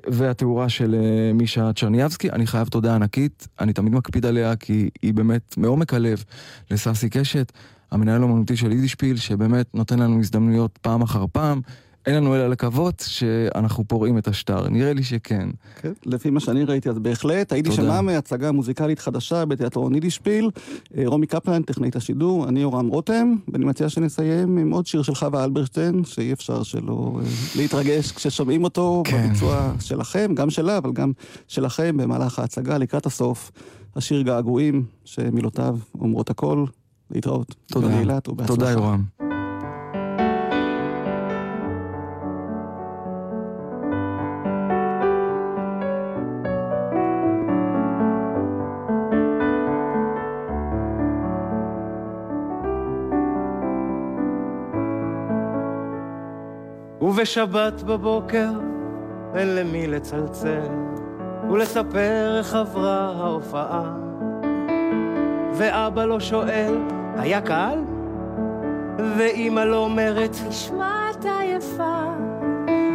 והתאורה 0.07 0.69
של 0.69 0.97
מישה 1.35 1.71
צ'רניאבסקי, 1.73 2.31
אני 2.31 2.47
חייב 2.47 2.69
תודה 2.69 2.95
ענקית, 2.95 3.49
אני 3.61 3.73
תמיד 3.73 3.95
מקפיד 3.95 4.27
עליה 4.27 4.57
כי 4.57 4.91
היא 5.03 5.15
באמת 5.15 5.55
מעומק 5.57 5.95
הלב 5.95 6.25
לססי 6.71 7.09
קשת, 7.11 7.53
המנהל 7.91 8.21
האומנותי 8.21 8.57
של 8.57 8.73
יידישפיל, 8.73 9.17
שבאמת 9.17 9.75
נותן 9.75 9.99
לנו 9.99 10.21
הזדמנויות 10.21 10.79
פעם 10.83 11.03
אחר 11.03 11.25
פעם. 11.33 11.61
אין 12.07 12.15
לנו 12.15 12.35
אלא 12.35 12.49
לקוות 12.49 13.05
שאנחנו 13.07 13.85
פורעים 13.89 14.19
את 14.19 14.29
השטר. 14.29 14.69
נראה 14.69 14.93
לי 14.93 15.03
שכן. 15.03 15.49
כן, 15.81 15.93
לפי 16.07 16.31
מה 16.31 16.41
שאני 16.41 16.65
ראיתי, 16.65 16.91
אז 16.91 16.99
בהחלט. 16.99 17.53
הייתי 17.53 17.73
שמע 17.73 18.01
מהצגה 18.01 18.53
מוזיקלית 18.53 18.99
חדשה 18.99 19.45
בתיאטרון 19.45 19.95
יידישפיל. 19.95 20.51
אה, 20.97 21.03
רומי 21.07 21.27
קפלן, 21.27 21.63
טכנאית 21.63 21.97
השידור, 21.97 22.49
אני 22.49 22.61
יורם 22.61 22.89
רותם, 22.89 23.35
ואני 23.53 23.65
מציע 23.65 23.89
שנסיים 23.89 24.59
עם 24.59 24.71
עוד 24.71 24.87
שיר 24.87 25.03
של 25.03 25.15
חווה 25.15 25.45
אלברשטיין, 25.45 26.05
שאי 26.05 26.33
אפשר 26.33 26.63
שלא 26.63 27.21
אה, 27.21 27.29
להתרגש 27.57 28.13
כששומעים 28.13 28.65
אותו 28.65 29.03
כן. 29.07 29.29
בביצוע 29.29 29.73
שלכם, 29.81 30.35
גם 30.35 30.51
שלה, 30.51 30.79
אבל 30.79 30.93
גם 30.93 31.13
שלכם 31.49 31.97
במהלך 31.97 32.39
ההצגה 32.39 32.79
לקראת 32.79 33.07
הסוף. 33.07 33.51
השיר 33.97 34.23
געגועים, 34.23 34.85
שמילותיו 35.05 35.77
אומרות 36.01 36.31
הכל. 36.31 36.65
להתראות. 37.11 37.55
תודה. 37.67 38.21
תודה, 38.47 38.71
יורם. 38.71 39.30
ובשבת 57.11 57.83
בבוקר 57.83 58.49
אין 59.35 59.55
למי 59.55 59.87
לצלצל 59.87 60.69
ולספר 61.51 62.39
איך 62.39 62.55
עברה 62.55 63.13
ההופעה. 63.17 63.93
ואבא 65.53 66.05
לא 66.05 66.21
שואל, 66.21 66.75
היה 67.17 67.41
קהל? 67.41 67.79
ואימא 69.17 69.61
לא 69.61 69.77
אומרת, 69.77 70.37
תשמע 70.49 71.11
את 71.11 71.25
עייפה, 71.25 72.05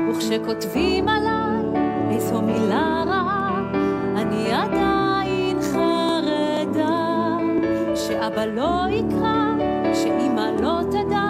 וכשכותבים 0.09 1.09
עליי 1.09 1.81
איזו 2.11 2.41
מילה 2.41 3.03
רעה, 3.07 3.61
אני 4.17 4.53
עדיין 4.53 5.61
חרדה, 5.61 7.37
שאבא 7.95 8.45
לא 8.45 8.85
יקרא, 8.89 9.53
שאימא 9.93 10.49
לא 10.61 10.79
תדע, 10.91 11.29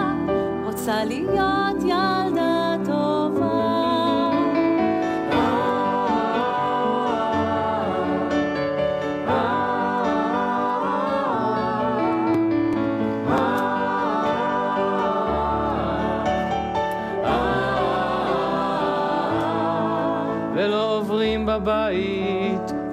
רוצה 0.64 1.04
להיות 1.04 1.82
ילדה. 1.82 2.55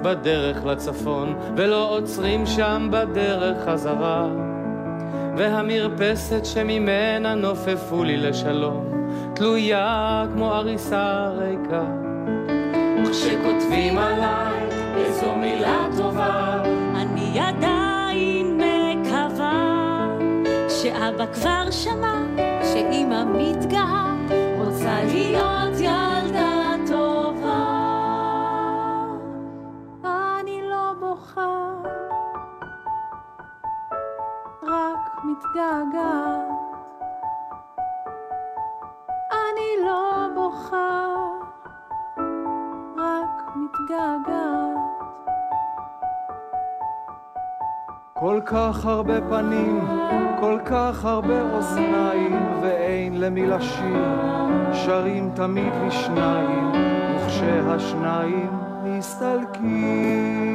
בדרך 0.04 0.64
לצפון, 0.64 1.34
ולא 1.56 1.90
עוצרים 1.96 2.46
שם 2.46 2.88
בדרך 2.90 3.68
חזרה. 3.68 4.28
והמרפסת 5.36 6.44
שממנה 6.44 7.34
נופפו 7.34 8.04
לי 8.04 8.16
לשלום, 8.16 8.84
תלויה 9.34 10.24
כמו 10.34 10.52
עריסה 10.52 11.28
ריקה. 11.28 11.84
וכשכותבים 13.02 13.98
עליי 13.98 14.60
איזו 14.96 15.34
מילה 15.36 15.86
טובה, 15.96 16.62
אני 16.94 17.40
עדיין 17.40 18.60
מקווה 18.60 20.08
שאבא 20.68 21.26
כבר 21.32 21.70
שמע 21.70 22.14
שאימא 22.72 23.24
מתגאה, 23.24 24.14
רוצה 24.58 25.04
להיות 25.04 25.53
לא. 35.54 36.44
כל 48.12 48.40
כך 48.46 48.86
הרבה 48.86 49.20
פנים, 49.20 49.80
כל 50.40 50.58
כך 50.64 51.04
הרבה 51.04 51.42
אוזניים, 51.52 52.36
ואין 52.62 53.20
למי 53.20 53.46
לשיר, 53.46 54.18
שרים 54.72 55.30
תמיד 55.34 55.72
לשניים, 55.86 56.72
וכשהשניים 57.16 58.50
מסתלקים. 58.84 60.53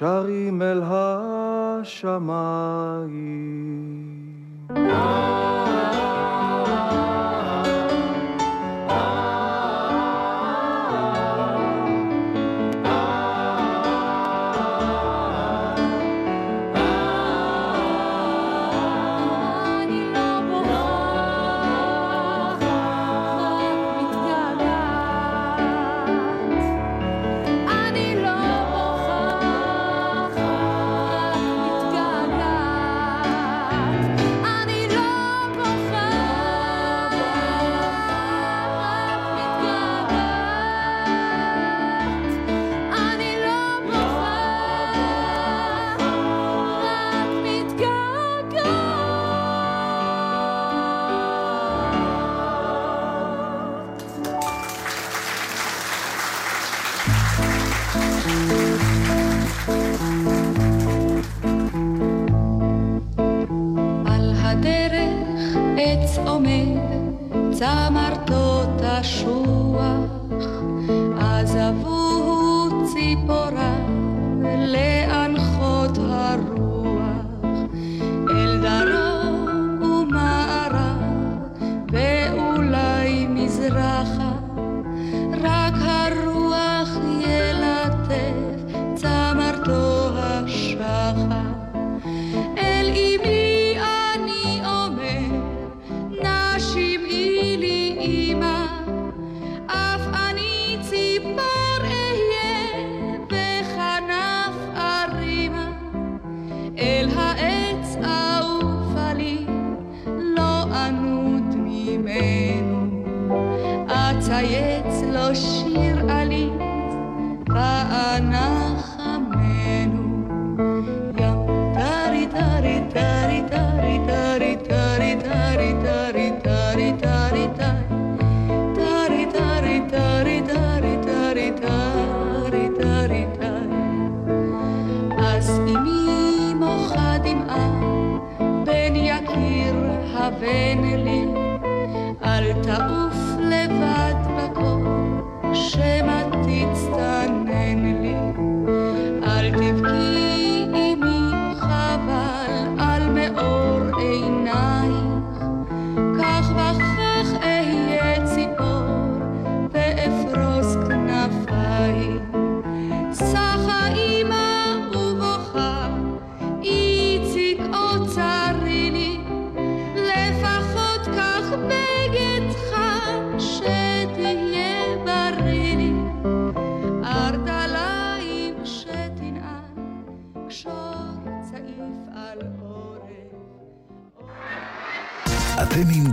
שרים 0.00 0.62
אל 0.62 0.82
השמיים. 0.84 2.10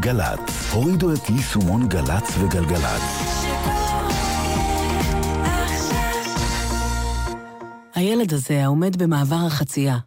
גל"צ, 0.07 0.71
הורידו 0.73 1.13
את 1.13 1.29
יישומון 1.29 1.87
גל"צ 1.87 2.37
וגלגלצ. 2.39 3.01
הילד 7.95 8.33
הזה 8.33 8.63
העומד 8.63 8.97
במעבר 8.97 9.45
החצייה. 9.47 9.97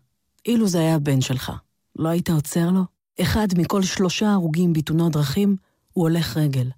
אילו 0.46 0.68
זה 0.68 0.78
היה 0.78 0.94
הבן 0.94 1.20
שלך, 1.20 1.52
לא 1.96 2.08
היית 2.08 2.30
עוצר 2.30 2.70
לו? 2.70 2.82
אחד 3.20 3.46
מכל 3.58 3.82
שלושה 3.82 4.32
הרוגים 4.32 4.72
בתאונות 4.72 5.12
דרכים 5.12 5.56
הוא 5.92 6.02
הולך 6.02 6.36
רגל. 6.36 6.70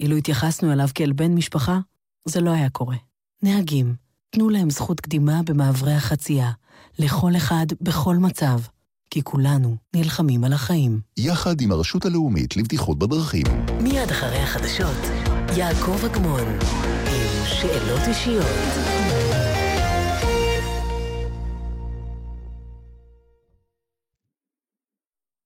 אילו 0.00 0.16
התייחסנו 0.16 0.72
אליו 0.72 0.88
כאל 0.94 1.12
בן 1.12 1.34
משפחה, 1.34 1.78
זה 2.24 2.40
לא 2.40 2.50
היה 2.50 2.70
קורה. 2.70 2.96
נהגים, 3.42 3.94
תנו 4.30 4.48
להם 4.48 4.70
זכות 4.70 5.00
קדימה 5.00 5.40
במעברי 5.44 5.94
החצייה, 5.94 6.50
לכל 6.98 7.36
אחד, 7.36 7.66
בכל 7.80 8.16
מצב, 8.16 8.60
כי 9.10 9.22
כולנו 9.22 9.76
נלחמים 9.96 10.44
על 10.44 10.52
החיים. 10.52 11.00
יחד 11.16 11.60
עם 11.60 11.72
הרשות 11.72 12.04
הלאומית 12.04 12.56
לבטיחות 12.56 12.98
בדרכים. 12.98 13.46
מיד 13.80 14.10
אחרי 14.10 14.38
החדשות, 14.38 14.96
יעקב 15.56 16.04
אגמון, 16.04 16.44
עם 17.06 17.46
שאלות 17.46 18.00
אישיות. 18.08 18.99